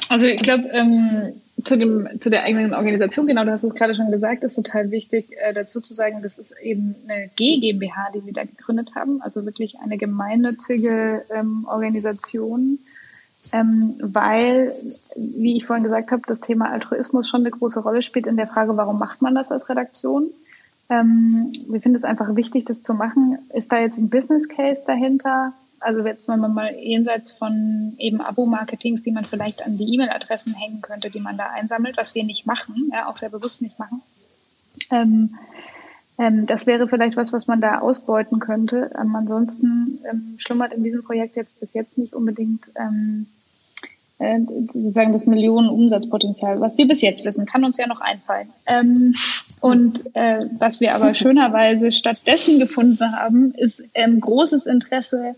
[0.08, 1.34] Also ich glaube, ähm,
[1.64, 4.90] zu, dem, zu der eigenen Organisation, genau, du hast es gerade schon gesagt, ist total
[4.90, 8.94] wichtig äh, dazu zu sagen, das ist eben eine G GmbH, die wir da gegründet
[8.94, 12.78] haben, also wirklich eine gemeinnützige ähm, Organisation,
[13.52, 14.72] ähm, weil,
[15.16, 18.46] wie ich vorhin gesagt habe, das Thema Altruismus schon eine große Rolle spielt in der
[18.46, 20.30] Frage, warum macht man das als Redaktion?
[20.88, 23.38] Ähm, wir finden es einfach wichtig, das zu machen.
[23.54, 25.52] Ist da jetzt ein Business Case dahinter?
[25.80, 30.54] Also jetzt, wenn man mal jenseits von eben Abo-Marketings, die man vielleicht an die E-Mail-Adressen
[30.54, 33.78] hängen könnte, die man da einsammelt, was wir nicht machen, ja, auch sehr bewusst nicht
[33.78, 34.02] machen.
[34.90, 35.36] Ähm,
[36.18, 38.90] ähm, das wäre vielleicht was, was man da ausbeuten könnte.
[39.00, 40.00] Ähm, ansonsten
[40.36, 43.26] schlummert in diesem Projekt jetzt bis jetzt nicht unbedingt ähm,
[44.20, 44.38] äh,
[44.70, 46.60] sozusagen das Millionen-Umsatzpotenzial.
[46.60, 48.50] Was wir bis jetzt wissen, kann uns ja noch einfallen.
[48.66, 49.14] Ähm,
[49.60, 55.36] und äh, was wir aber schönerweise stattdessen gefunden haben, ist ähm, großes Interesse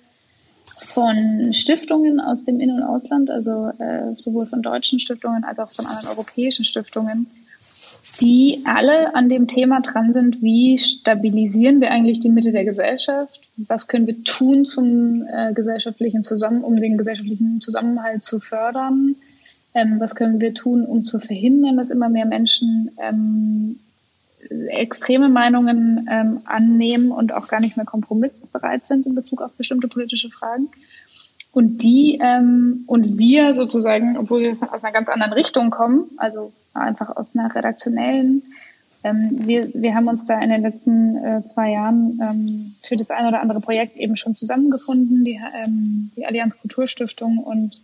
[0.66, 5.70] von Stiftungen aus dem In- und Ausland, also äh, sowohl von deutschen Stiftungen als auch
[5.70, 7.26] von anderen europäischen Stiftungen,
[8.20, 13.40] die alle an dem Thema dran sind, wie stabilisieren wir eigentlich die Mitte der Gesellschaft,
[13.56, 19.16] was können wir tun zum äh, gesellschaftlichen Zusammen, um den gesellschaftlichen Zusammenhalt zu fördern,
[19.74, 23.80] ähm, was können wir tun, um zu verhindern, dass immer mehr Menschen ähm,
[24.68, 29.88] extreme Meinungen ähm, annehmen und auch gar nicht mehr kompromissbereit sind in Bezug auf bestimmte
[29.88, 30.68] politische Fragen.
[31.52, 36.52] Und die ähm, und wir sozusagen, obwohl wir aus einer ganz anderen Richtung kommen, also
[36.72, 38.42] einfach aus einer redaktionellen,
[39.04, 43.10] ähm, wir, wir haben uns da in den letzten äh, zwei Jahren ähm, für das
[43.10, 47.82] ein oder andere Projekt eben schon zusammengefunden, die, ähm, die Allianz Kulturstiftung und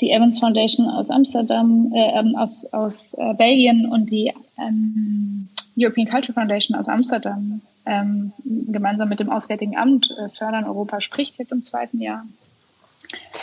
[0.00, 6.06] die Evans Foundation aus Amsterdam, äh, ähm, aus, aus äh, Belgien und die ähm, European
[6.06, 11.52] Culture Foundation aus Amsterdam ähm, gemeinsam mit dem Auswärtigen Amt äh, Fördern Europa spricht jetzt
[11.52, 12.24] im zweiten Jahr.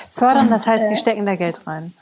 [0.09, 1.93] Fördern, das heißt, sie äh, stecken da Geld rein.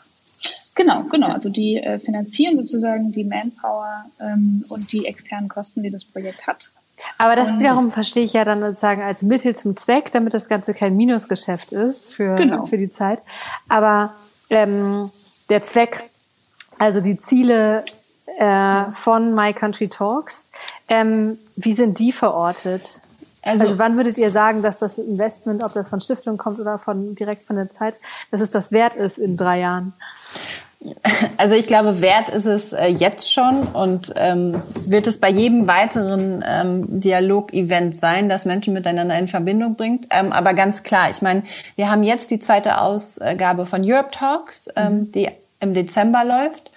[0.75, 1.29] Genau, genau.
[1.29, 6.45] Also die äh, finanzieren sozusagen die Manpower ähm, und die externen Kosten, die das Projekt
[6.47, 6.71] hat.
[7.17, 10.73] Aber das wiederum verstehe ich ja dann sozusagen als Mittel zum Zweck, damit das Ganze
[10.73, 12.65] kein Minusgeschäft ist für, genau.
[12.65, 13.19] für die Zeit.
[13.69, 14.15] Aber
[14.49, 15.09] ähm,
[15.49, 16.09] der Zweck,
[16.77, 17.85] also die Ziele
[18.37, 20.49] äh, von My Country Talks.
[20.87, 23.01] Ähm, wie sind die verortet?
[23.41, 26.79] Also, also, wann würdet ihr sagen, dass das Investment, ob das von Stiftung kommt oder
[26.79, 27.95] von direkt von der Zeit,
[28.31, 29.93] dass es das wert ist in drei Jahren?
[31.37, 35.67] Also ich glaube, wert ist es äh, jetzt schon und ähm, wird es bei jedem
[35.67, 40.07] weiteren ähm, Dialog-Event sein, das Menschen miteinander in Verbindung bringt.
[40.11, 41.43] Ähm, aber ganz klar, ich meine,
[41.75, 45.11] wir haben jetzt die zweite Ausgabe von Europe Talks, ähm, mhm.
[45.11, 45.29] die
[45.59, 46.71] im Dezember läuft.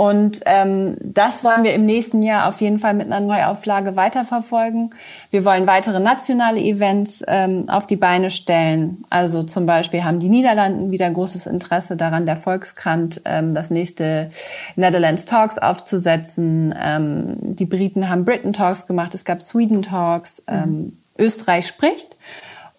[0.00, 4.94] Und ähm, das wollen wir im nächsten Jahr auf jeden Fall mit einer Neuauflage weiterverfolgen.
[5.30, 9.04] Wir wollen weitere nationale Events ähm, auf die Beine stellen.
[9.10, 14.30] Also zum Beispiel haben die Niederlanden wieder großes Interesse daran, der Volkskrant ähm, das nächste
[14.74, 16.74] Netherlands Talks aufzusetzen.
[16.82, 20.92] Ähm, die Briten haben Britain Talks gemacht, es gab Sweden Talks, ähm, mhm.
[21.18, 22.16] Österreich spricht.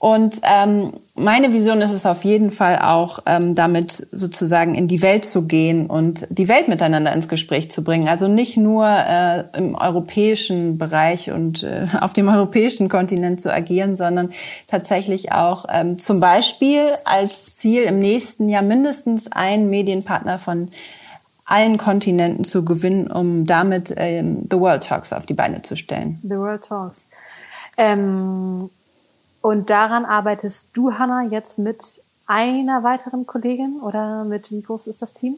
[0.01, 5.03] Und ähm, meine Vision ist es auf jeden Fall auch, ähm, damit sozusagen in die
[5.03, 8.07] Welt zu gehen und die Welt miteinander ins Gespräch zu bringen.
[8.07, 13.95] Also nicht nur äh, im europäischen Bereich und äh, auf dem europäischen Kontinent zu agieren,
[13.95, 14.31] sondern
[14.65, 20.69] tatsächlich auch ähm, zum Beispiel als Ziel im nächsten Jahr mindestens einen Medienpartner von
[21.45, 26.19] allen Kontinenten zu gewinnen, um damit ähm, The World Talks auf die Beine zu stellen.
[26.23, 27.07] The World Talks.
[27.77, 28.71] Ähm
[29.41, 35.01] und daran arbeitest du, Hanna, jetzt mit einer weiteren Kollegin oder mit wie groß ist
[35.01, 35.35] das Team?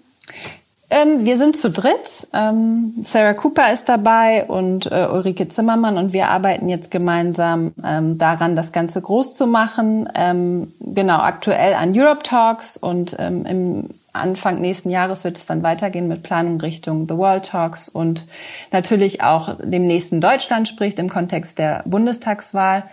[0.89, 2.27] Ähm, wir sind zu dritt.
[2.33, 8.19] Ähm, Sarah Cooper ist dabei und äh, Ulrike Zimmermann und wir arbeiten jetzt gemeinsam ähm,
[8.19, 10.07] daran, das Ganze groß zu machen.
[10.13, 15.63] Ähm, genau, aktuell an Europe Talks und ähm, im Anfang nächsten Jahres wird es dann
[15.63, 18.27] weitergehen mit Planung Richtung The World Talks und
[18.71, 22.83] natürlich auch dem nächsten Deutschland spricht im Kontext der Bundestagswahl.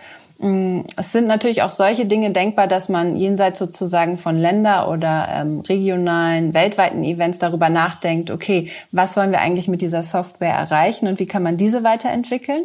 [0.41, 5.27] Mm, es sind natürlich auch solche Dinge denkbar, dass man jenseits sozusagen von Länder- oder
[5.29, 11.07] ähm, regionalen, weltweiten Events darüber nachdenkt, okay, was wollen wir eigentlich mit dieser Software erreichen
[11.07, 12.63] und wie kann man diese weiterentwickeln?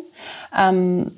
[0.59, 1.13] Ähm,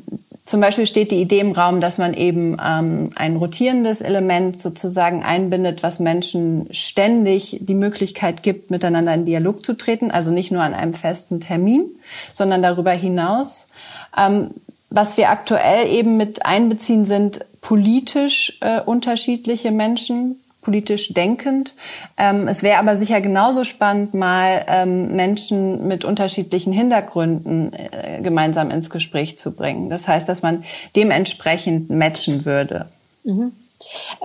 [0.45, 5.23] zum Beispiel steht die Idee im Raum, dass man eben ähm, ein rotierendes Element sozusagen
[5.23, 10.63] einbindet, was Menschen ständig die Möglichkeit gibt, miteinander in Dialog zu treten, also nicht nur
[10.63, 11.87] an einem festen Termin,
[12.33, 13.69] sondern darüber hinaus.
[14.17, 14.53] Ähm,
[14.91, 21.75] was wir aktuell eben mit einbeziehen, sind politisch äh, unterschiedliche Menschen, politisch denkend.
[22.17, 28.71] Ähm, es wäre aber sicher genauso spannend, mal ähm, Menschen mit unterschiedlichen Hintergründen äh, gemeinsam
[28.71, 29.89] ins Gespräch zu bringen.
[29.89, 30.65] Das heißt, dass man
[30.97, 32.87] dementsprechend matchen würde.
[33.25, 33.53] Mhm.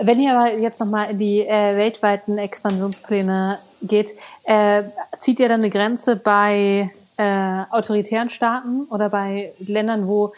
[0.00, 4.10] Wenn ihr aber jetzt nochmal in die äh, weltweiten Expansionspläne geht,
[4.44, 4.82] äh,
[5.20, 10.32] zieht ihr dann eine Grenze bei äh, autoritären Staaten oder bei Ländern, wo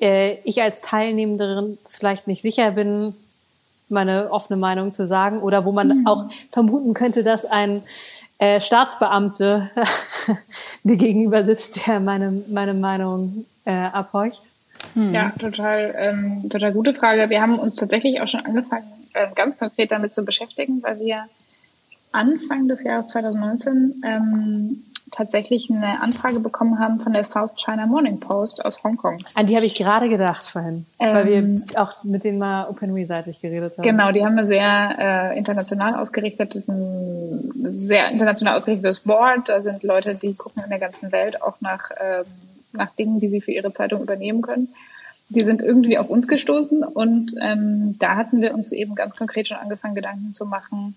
[0.00, 3.14] äh, ich als Teilnehmerin vielleicht nicht sicher bin,
[3.88, 6.06] meine offene Meinung zu sagen oder wo man mhm.
[6.06, 7.82] auch vermuten könnte, dass ein
[8.38, 9.70] äh, Staatsbeamte
[10.82, 14.42] mir gegenüber sitzt, der meine, meine Meinung äh, abhorcht?
[14.94, 15.14] Hm.
[15.14, 17.30] Ja, total, ähm, total gute Frage.
[17.30, 21.24] Wir haben uns tatsächlich auch schon angefangen, äh, ganz konkret damit zu beschäftigen, weil wir
[22.12, 28.20] Anfang des Jahres 2019 ähm, tatsächlich eine Anfrage bekommen haben von der South China Morning
[28.20, 29.18] Post aus Hongkong.
[29.34, 32.68] An die habe ich gerade gedacht vorhin, ähm, weil wir ähm, auch mit denen mal
[32.68, 33.84] OpenWe-seitig geredet haben.
[33.84, 39.48] Genau, die haben eine sehr äh, international ausgerichtete, sehr international ausgerichtetes Board.
[39.48, 42.24] Da sind Leute, die gucken in der ganzen Welt auch nach, ähm,
[42.72, 44.74] nach Dingen, die sie für ihre Zeitung übernehmen können.
[45.28, 49.48] die sind irgendwie auf uns gestoßen und ähm, da hatten wir uns eben ganz konkret
[49.48, 50.96] schon angefangen, Gedanken zu machen,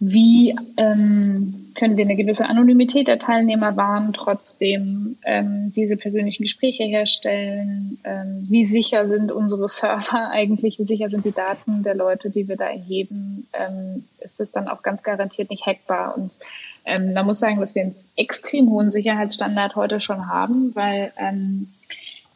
[0.00, 6.84] wie ähm, können wir eine gewisse Anonymität der Teilnehmer wahren, trotzdem ähm, diese persönlichen Gespräche
[6.84, 12.30] herstellen, ähm, wie sicher sind unsere Server eigentlich, wie sicher sind die Daten der Leute,
[12.30, 16.16] die wir da erheben, ähm, ist es dann auch ganz garantiert nicht hackbar.
[16.16, 16.32] Und
[16.84, 21.68] ähm, man muss sagen, dass wir einen extrem hohen Sicherheitsstandard heute schon haben, weil ähm,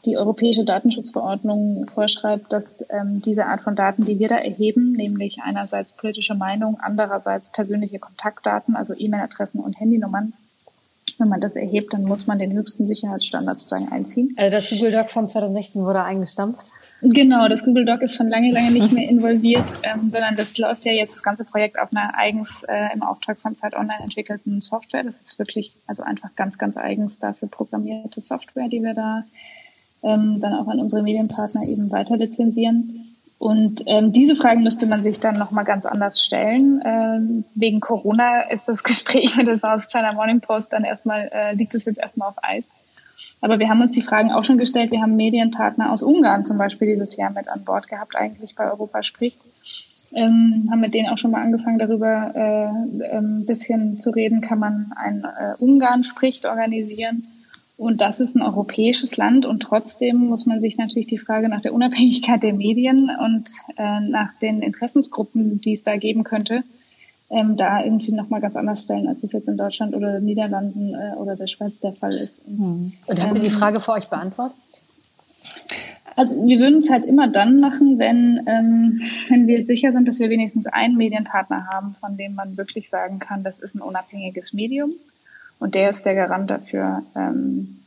[0.04, 5.38] die Europäische Datenschutzverordnung vorschreibt, dass ähm, diese Art von Daten, die wir da erheben, nämlich
[5.42, 10.32] einerseits politische Meinung, andererseits persönliche Kontaktdaten, also E-Mail-Adressen und Handynummern,
[11.18, 14.34] wenn man das erhebt, dann muss man den höchsten Sicherheitsstandard sozusagen einziehen.
[14.36, 16.72] Also das Google Doc von 2016 wurde eingestampft?
[17.00, 20.84] Genau, das Google Doc ist schon lange, lange nicht mehr involviert, ähm, sondern das läuft
[20.84, 24.60] ja jetzt das ganze Projekt auf einer eigens äh, im Auftrag von Zeit Online entwickelten
[24.60, 25.02] Software.
[25.02, 29.24] Das ist wirklich also einfach ganz, ganz eigens dafür programmierte Software, die wir da
[30.02, 33.16] ähm, dann auch an unsere Medienpartner eben weiter lizenzieren.
[33.38, 36.80] Und ähm, diese Fragen müsste man sich dann nochmal ganz anders stellen.
[36.84, 41.54] Ähm, wegen Corona ist das Gespräch mit der South China Morning Post dann erstmal, äh,
[41.54, 42.70] liegt es jetzt erstmal auf Eis.
[43.40, 44.92] Aber wir haben uns die Fragen auch schon gestellt.
[44.92, 48.70] Wir haben Medienpartner aus Ungarn zum Beispiel dieses Jahr mit an Bord gehabt, eigentlich bei
[48.70, 49.40] Europa spricht.
[50.12, 54.40] Ähm, haben mit denen auch schon mal angefangen, darüber äh, ein ähm, bisschen zu reden,
[54.40, 57.26] kann man ein äh, Ungarn spricht organisieren
[57.82, 61.60] und das ist ein europäisches Land und trotzdem muss man sich natürlich die Frage nach
[61.62, 66.62] der Unabhängigkeit der Medien und äh, nach den Interessensgruppen, die es da geben könnte,
[67.28, 70.94] ähm, da irgendwie nochmal ganz anders stellen, als es jetzt in Deutschland oder den Niederlanden
[70.94, 72.46] äh, oder der Schweiz der Fall ist.
[72.46, 72.92] Und, hm.
[73.06, 74.56] und haben Sie die ähm, Frage für euch beantwortet?
[76.14, 80.20] Also wir würden es halt immer dann machen, wenn, ähm, wenn wir sicher sind, dass
[80.20, 84.52] wir wenigstens einen Medienpartner haben, von dem man wirklich sagen kann, das ist ein unabhängiges
[84.52, 84.92] Medium.
[85.62, 87.84] Und der ist der Garant dafür, ähm,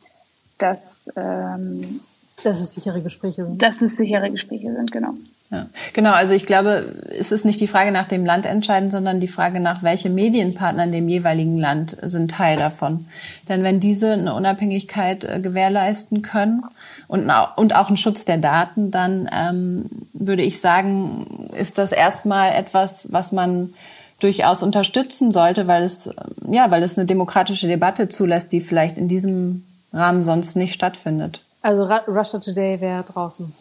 [0.57, 1.99] dass, ähm,
[2.41, 3.61] dass es sichere Gespräche sind.
[3.61, 5.13] Dass es sichere Gespräche sind, genau.
[5.51, 6.13] Ja, genau.
[6.13, 9.59] Also ich glaube, es ist nicht die Frage nach dem Land entscheidend, sondern die Frage
[9.59, 13.07] nach, welche Medienpartner in dem jeweiligen Land sind Teil davon.
[13.49, 16.63] Denn wenn diese eine Unabhängigkeit äh, gewährleisten können
[17.09, 22.53] und, und auch einen Schutz der Daten, dann ähm, würde ich sagen, ist das erstmal
[22.53, 23.73] etwas, was man
[24.19, 26.13] durchaus unterstützen sollte, weil es,
[26.49, 31.41] ja, weil es eine demokratische Debatte zulässt, die vielleicht in diesem Rahmen sonst nicht stattfindet.
[31.61, 33.53] Also Russia Today wäre draußen.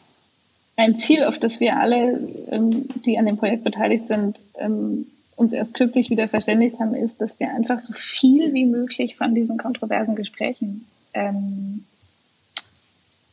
[0.77, 5.53] Ein Ziel, auf das wir alle, ähm, die an dem Projekt beteiligt sind, ähm, uns
[5.53, 9.57] erst kürzlich wieder verständigt haben, ist, dass wir einfach so viel wie möglich von diesen
[9.57, 11.85] kontroversen Gesprächen ähm,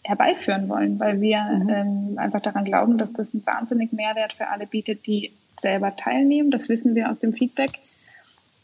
[0.03, 1.69] herbeiführen wollen, weil wir mhm.
[1.69, 6.51] ähm, einfach daran glauben, dass das einen wahnsinnigen Mehrwert für alle bietet, die selber teilnehmen.
[6.51, 7.71] Das wissen wir aus dem Feedback.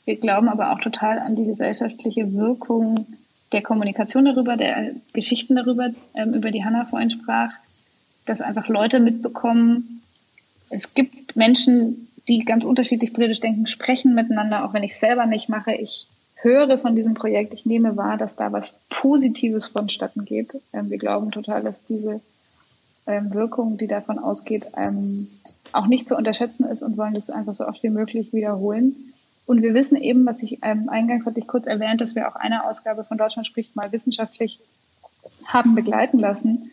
[0.06, 3.06] Wir glauben aber auch total an die gesellschaftliche Wirkung
[3.52, 7.52] der Kommunikation darüber, der Geschichten darüber, ähm, über die Hanna vorhin sprach,
[8.26, 10.02] dass einfach Leute mitbekommen,
[10.70, 15.26] es gibt Menschen, die ganz unterschiedlich politisch denken, sprechen miteinander, auch wenn ich es selber
[15.26, 15.74] nicht mache.
[15.74, 20.56] Ich höre von diesem Projekt, ich nehme wahr, dass da was Positives vonstatten geht.
[20.74, 22.22] Ähm, wir glauben total, dass diese
[23.08, 25.28] Wirkung, die davon ausgeht, ähm,
[25.72, 29.14] auch nicht zu unterschätzen ist und wollen das einfach so oft wie möglich wiederholen.
[29.46, 32.36] Und wir wissen eben, was ich ähm, eingangs hatte ich kurz erwähnt, dass wir auch
[32.36, 34.60] eine Ausgabe von Deutschland spricht mal wissenschaftlich
[35.46, 36.72] haben begleiten lassen.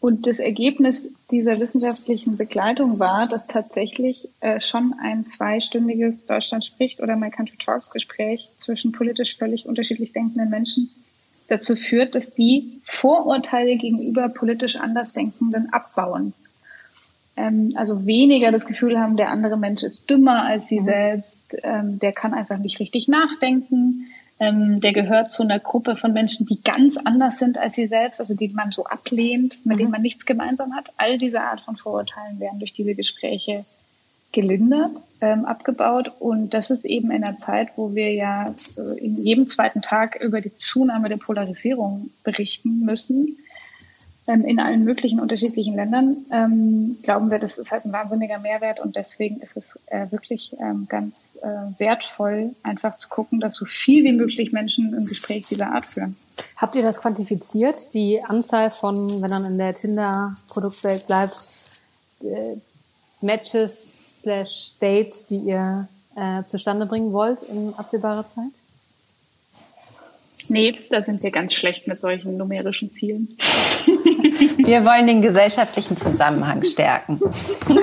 [0.00, 7.00] Und das Ergebnis dieser wissenschaftlichen Begleitung war, dass tatsächlich äh, schon ein zweistündiges Deutschland spricht
[7.00, 10.90] oder My Country Talks Gespräch zwischen politisch völlig unterschiedlich denkenden Menschen
[11.48, 16.34] dazu führt, dass die Vorurteile gegenüber politisch Andersdenkenden abbauen.
[17.36, 20.84] Ähm, also weniger das Gefühl haben, der andere Mensch ist dümmer als sie mhm.
[20.84, 24.06] selbst, ähm, der kann einfach nicht richtig nachdenken,
[24.40, 28.20] ähm, der gehört zu einer Gruppe von Menschen, die ganz anders sind als sie selbst,
[28.20, 29.78] also die man so ablehnt, mit mhm.
[29.78, 30.92] denen man nichts gemeinsam hat.
[30.96, 33.64] All diese Art von Vorurteilen werden durch diese Gespräche
[34.34, 36.12] gelindert, ähm, abgebaut.
[36.18, 40.16] Und das ist eben in einer Zeit, wo wir ja äh, in jedem zweiten Tag
[40.20, 43.38] über die Zunahme der Polarisierung berichten müssen,
[44.26, 48.80] ähm, in allen möglichen unterschiedlichen Ländern, ähm, glauben wir, das ist halt ein wahnsinniger Mehrwert
[48.80, 53.66] und deswegen ist es äh, wirklich ähm, ganz äh, wertvoll, einfach zu gucken, dass so
[53.66, 56.16] viel wie möglich Menschen ein Gespräch dieser Art führen.
[56.56, 61.36] Habt ihr das quantifiziert, die Anzahl von, wenn man in der Tinder-Produktwelt bleibt,
[62.22, 62.56] äh,
[63.20, 68.52] Matches slash Dates, die ihr äh, zustande bringen wollt in absehbarer Zeit?
[70.48, 73.36] Nee, da sind wir ganz schlecht mit solchen numerischen Zielen.
[74.58, 77.20] Wir wollen den gesellschaftlichen Zusammenhang stärken.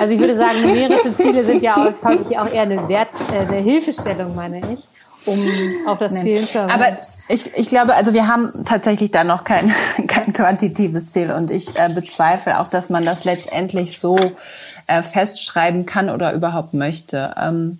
[0.00, 3.56] Also ich würde sagen, numerische Ziele sind ja auch, auch eher eine, Wert, äh, eine
[3.56, 4.80] Hilfestellung, meine ich,
[5.26, 6.98] um auf das Ziel zu Aber
[7.32, 9.72] Ich, ich glaube, also wir haben tatsächlich da noch kein,
[10.06, 14.18] kein quantitatives Ziel und ich äh, bezweifle auch, dass man das letztendlich so
[14.86, 17.34] äh, festschreiben kann oder überhaupt möchte.
[17.40, 17.78] Ähm,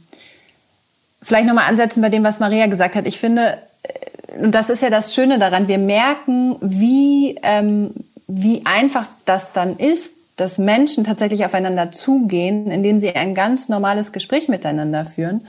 [1.22, 3.06] vielleicht nochmal ansetzen bei dem, was Maria gesagt hat.
[3.06, 7.92] Ich finde, äh, und das ist ja das Schöne daran, wir merken, wie, ähm,
[8.26, 14.12] wie einfach das dann ist, dass Menschen tatsächlich aufeinander zugehen, indem sie ein ganz normales
[14.12, 15.46] Gespräch miteinander führen.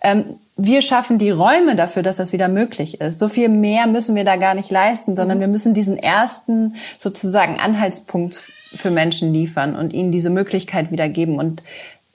[0.00, 3.18] Ähm, wir schaffen die Räume dafür, dass das wieder möglich ist.
[3.18, 5.42] So viel mehr müssen wir da gar nicht leisten, sondern mhm.
[5.42, 11.38] wir müssen diesen ersten sozusagen Anhaltspunkt für Menschen liefern und ihnen diese Möglichkeit wieder geben.
[11.38, 11.62] Und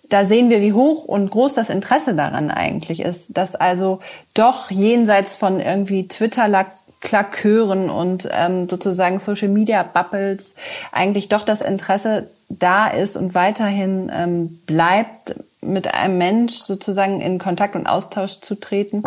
[0.09, 3.99] da sehen wir, wie hoch und groß das Interesse daran eigentlich ist, dass also
[4.33, 6.07] doch jenseits von irgendwie
[7.01, 10.55] Twitter-Klakören und ähm, sozusagen Social-Media-Bubbles
[10.91, 17.37] eigentlich doch das Interesse da ist und weiterhin ähm, bleibt, mit einem Mensch sozusagen in
[17.37, 19.03] Kontakt und Austausch zu treten,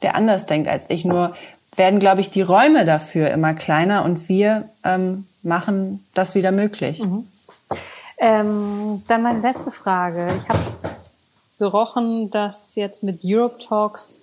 [0.00, 1.04] der anders denkt als ich.
[1.04, 1.34] Nur
[1.76, 7.04] werden, glaube ich, die Räume dafür immer kleiner und wir ähm, machen das wieder möglich.
[7.04, 7.24] Mhm.
[8.18, 10.34] Ähm, dann meine letzte Frage.
[10.38, 10.60] Ich habe
[11.58, 14.20] gerochen, dass jetzt mit Europe Talks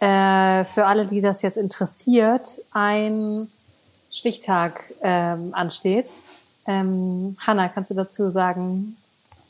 [0.00, 3.48] äh, für alle, die das jetzt interessiert, ein
[4.10, 6.08] Stichtag ähm, ansteht.
[6.66, 8.96] Ähm, Hanna, kannst du dazu sagen,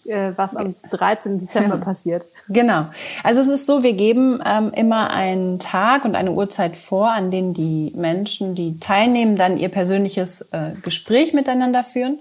[0.05, 1.41] äh, was am 13.
[1.41, 2.27] Dezember passiert.
[2.49, 2.87] Genau.
[3.23, 7.31] Also es ist so, wir geben ähm, immer einen Tag und eine Uhrzeit vor, an
[7.31, 12.19] denen die Menschen, die teilnehmen, dann ihr persönliches äh, Gespräch miteinander führen.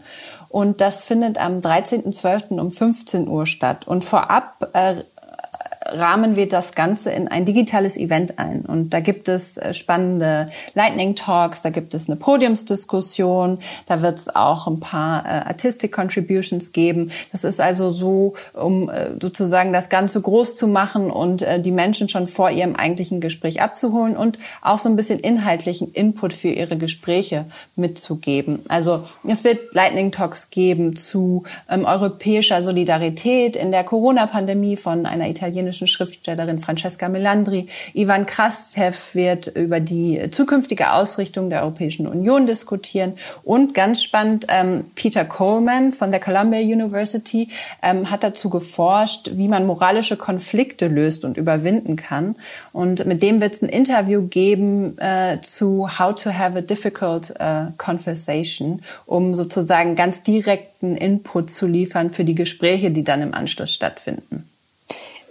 [0.50, 2.60] Und das findet am 13.12.
[2.60, 3.88] um 15 Uhr statt.
[3.88, 4.96] Und vorab äh,
[5.92, 8.62] rahmen wir das Ganze in ein digitales Event ein.
[8.62, 14.20] Und da gibt es äh, spannende Lightning Talks, da gibt es eine Podiumsdiskussion, da wird
[14.20, 17.12] es auch ein paar äh, Artistic Contributions geben.
[17.32, 22.10] Das ist also so, um äh, sozusagen das Ganze groß zu machen und die Menschen
[22.10, 26.78] schon vor ihrem eigentlichen Gespräch abzuholen und auch so ein bisschen inhaltlichen Input für ihre
[26.78, 28.60] Gespräche mitzugeben.
[28.68, 35.30] Also es wird Lightning Talks geben zu ähm, europäischer Solidarität in der Corona-Pandemie von einer
[35.30, 37.68] italienischen italienischen Schriftstellerin Francesca Melandri.
[37.94, 43.14] Ivan Krastev wird über die zukünftige Ausrichtung der Europäischen Union diskutieren.
[43.44, 47.50] Und ganz spannend, ähm, Peter Coleman von der Columbia University
[47.82, 52.36] ähm, hat dazu geforscht, wie man moralische Konflikte löst und überwinden kann.
[52.74, 57.34] Und mit dem wird es ein Interview geben äh, zu How to have a difficult
[57.40, 63.34] uh, conversation, um sozusagen ganz direkten Input zu liefern für die Gespräche, die dann im
[63.34, 64.49] Anschluss stattfinden.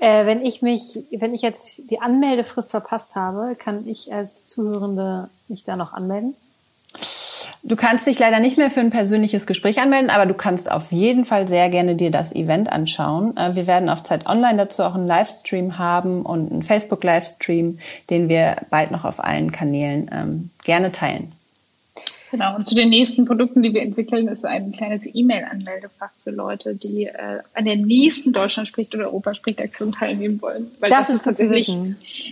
[0.00, 5.28] Äh, wenn ich mich, wenn ich jetzt die Anmeldefrist verpasst habe, kann ich als Zuhörende
[5.48, 6.34] mich da noch anmelden?
[7.64, 10.92] Du kannst dich leider nicht mehr für ein persönliches Gespräch anmelden, aber du kannst auf
[10.92, 13.36] jeden Fall sehr gerne dir das Event anschauen.
[13.36, 17.78] Äh, wir werden auf Zeit Online dazu auch einen Livestream haben und einen Facebook-Livestream,
[18.10, 21.32] den wir bald noch auf allen Kanälen ähm, gerne teilen.
[22.30, 26.74] Genau, und zu den nächsten Produkten, die wir entwickeln, ist ein kleines E-Mail-Anmeldefach für Leute,
[26.74, 30.70] die äh, an der nächsten Deutschland spricht oder Europa spricht Aktion teilnehmen wollen.
[30.80, 31.76] Weil das, das ist tatsächlich,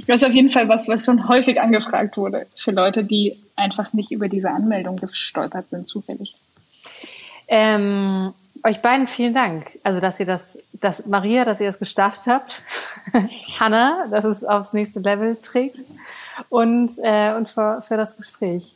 [0.06, 3.92] das ist auf jeden Fall was, was schon häufig angefragt wurde für Leute, die einfach
[3.94, 6.34] nicht über diese Anmeldung gestolpert sind, zufällig.
[7.48, 9.78] Ähm, euch beiden vielen Dank.
[9.82, 12.62] Also, dass ihr das, dass Maria, dass ihr das gestartet habt.
[13.60, 15.88] Hanna, dass es aufs nächste Level trägst.
[16.50, 18.74] Und, äh, und für, für das Gespräch.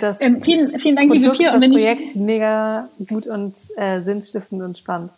[0.00, 1.54] Das ähm, vielen, vielen Dank, liebe Pia.
[1.54, 5.10] Und das Projekt mega gut und äh, sinnstiftend und spannend.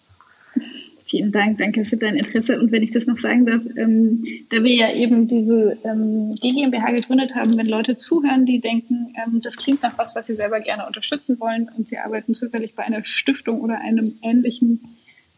[1.11, 2.61] Vielen Dank, danke für dein Interesse.
[2.61, 6.93] Und wenn ich das noch sagen darf, ähm, da wir ja eben diese ähm, GmbH
[6.93, 10.61] gegründet haben, wenn Leute zuhören, die denken, ähm, das klingt nach was, was sie selber
[10.61, 14.83] gerne unterstützen wollen und sie arbeiten zufällig bei einer Stiftung oder einem ähnlichen,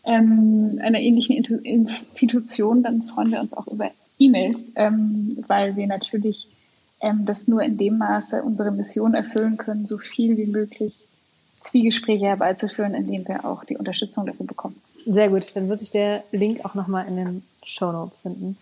[0.04, 6.48] ähm, einer ähnlichen Institution, dann freuen wir uns auch über E-Mails, ähm, weil wir natürlich
[7.02, 11.08] ähm, das nur in dem Maße unsere Mission erfüllen können, so viel wie möglich
[11.60, 14.80] Zwiegespräche herbeizuführen, indem wir auch die Unterstützung dafür bekommen.
[15.04, 18.56] Sehr gut, dann wird sich der Link auch nochmal in den Show Notes finden.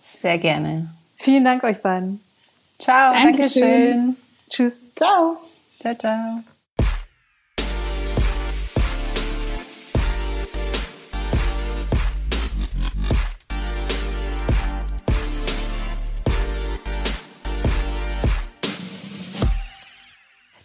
[0.00, 0.90] Sehr gerne.
[1.16, 2.20] Vielen Dank euch beiden.
[2.78, 3.62] Ciao, Dankeschön.
[3.62, 4.16] Dankeschön.
[4.50, 4.74] Tschüss.
[4.96, 5.36] Ciao.
[5.78, 6.42] Ciao, ciao.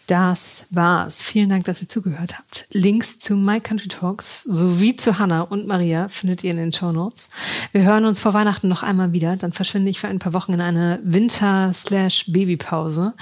[0.07, 1.21] Das war's.
[1.21, 2.65] Vielen Dank, dass ihr zugehört habt.
[2.71, 6.93] Links zu My Country Talks sowie zu Hannah und Maria findet ihr in den Show
[6.93, 7.29] Notes.
[7.73, 9.35] Wir hören uns vor Weihnachten noch einmal wieder.
[9.35, 13.15] Dann verschwinde ich für ein paar Wochen in eine Winter-Babypause.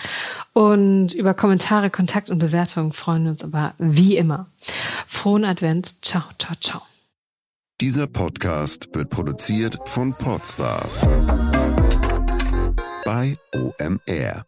[0.53, 4.45] Und über Kommentare, Kontakt und Bewertungen freuen wir uns aber wie immer.
[5.07, 6.05] Frohen Advent.
[6.05, 6.83] Ciao, ciao, ciao.
[7.81, 11.01] Dieser Podcast wird produziert von Podstars
[13.03, 14.45] bei OMR.